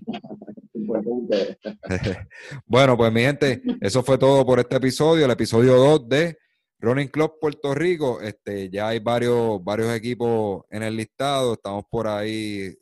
[2.67, 6.39] bueno, pues mi gente, eso fue todo por este episodio, el episodio 2 de
[6.81, 8.21] Running Club Puerto Rico.
[8.21, 11.55] Este, ya hay varios, varios equipos en el listado.
[11.55, 12.75] Estamos por ahí,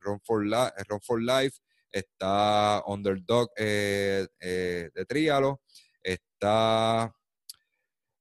[0.00, 1.58] Run, for, Life,
[1.90, 5.62] está Underdog eh, eh, de Trialo,
[6.02, 7.12] está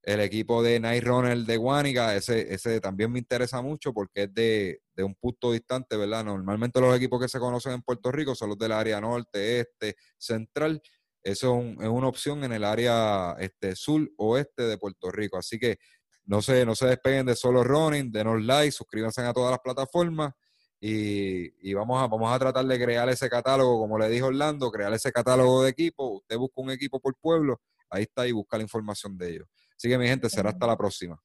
[0.08, 4.34] el equipo de Night Runner de Guanica, ese, ese también me interesa mucho porque es
[4.34, 6.24] de, un punto distante, ¿verdad?
[6.24, 9.98] Normalmente los equipos que se conocen en Puerto Rico son los del área norte, este,
[10.18, 10.82] central.
[11.22, 15.38] Eso es, una opción en el área este, sur, oeste de Puerto Rico.
[15.38, 15.78] Así que
[16.24, 20.32] no se, no se despeguen de solo running, denos like, suscríbanse a todas las plataformas
[20.80, 24.94] y, vamos, a, vamos a tratar de crear ese catálogo, como le dijo Orlando, crear
[24.94, 26.22] ese catálogo de equipos.
[26.22, 29.48] Usted busca un equipo por pueblo, ahí está y busca la información de ellos.
[29.76, 31.20] Así que mi gente, será hasta la próxima.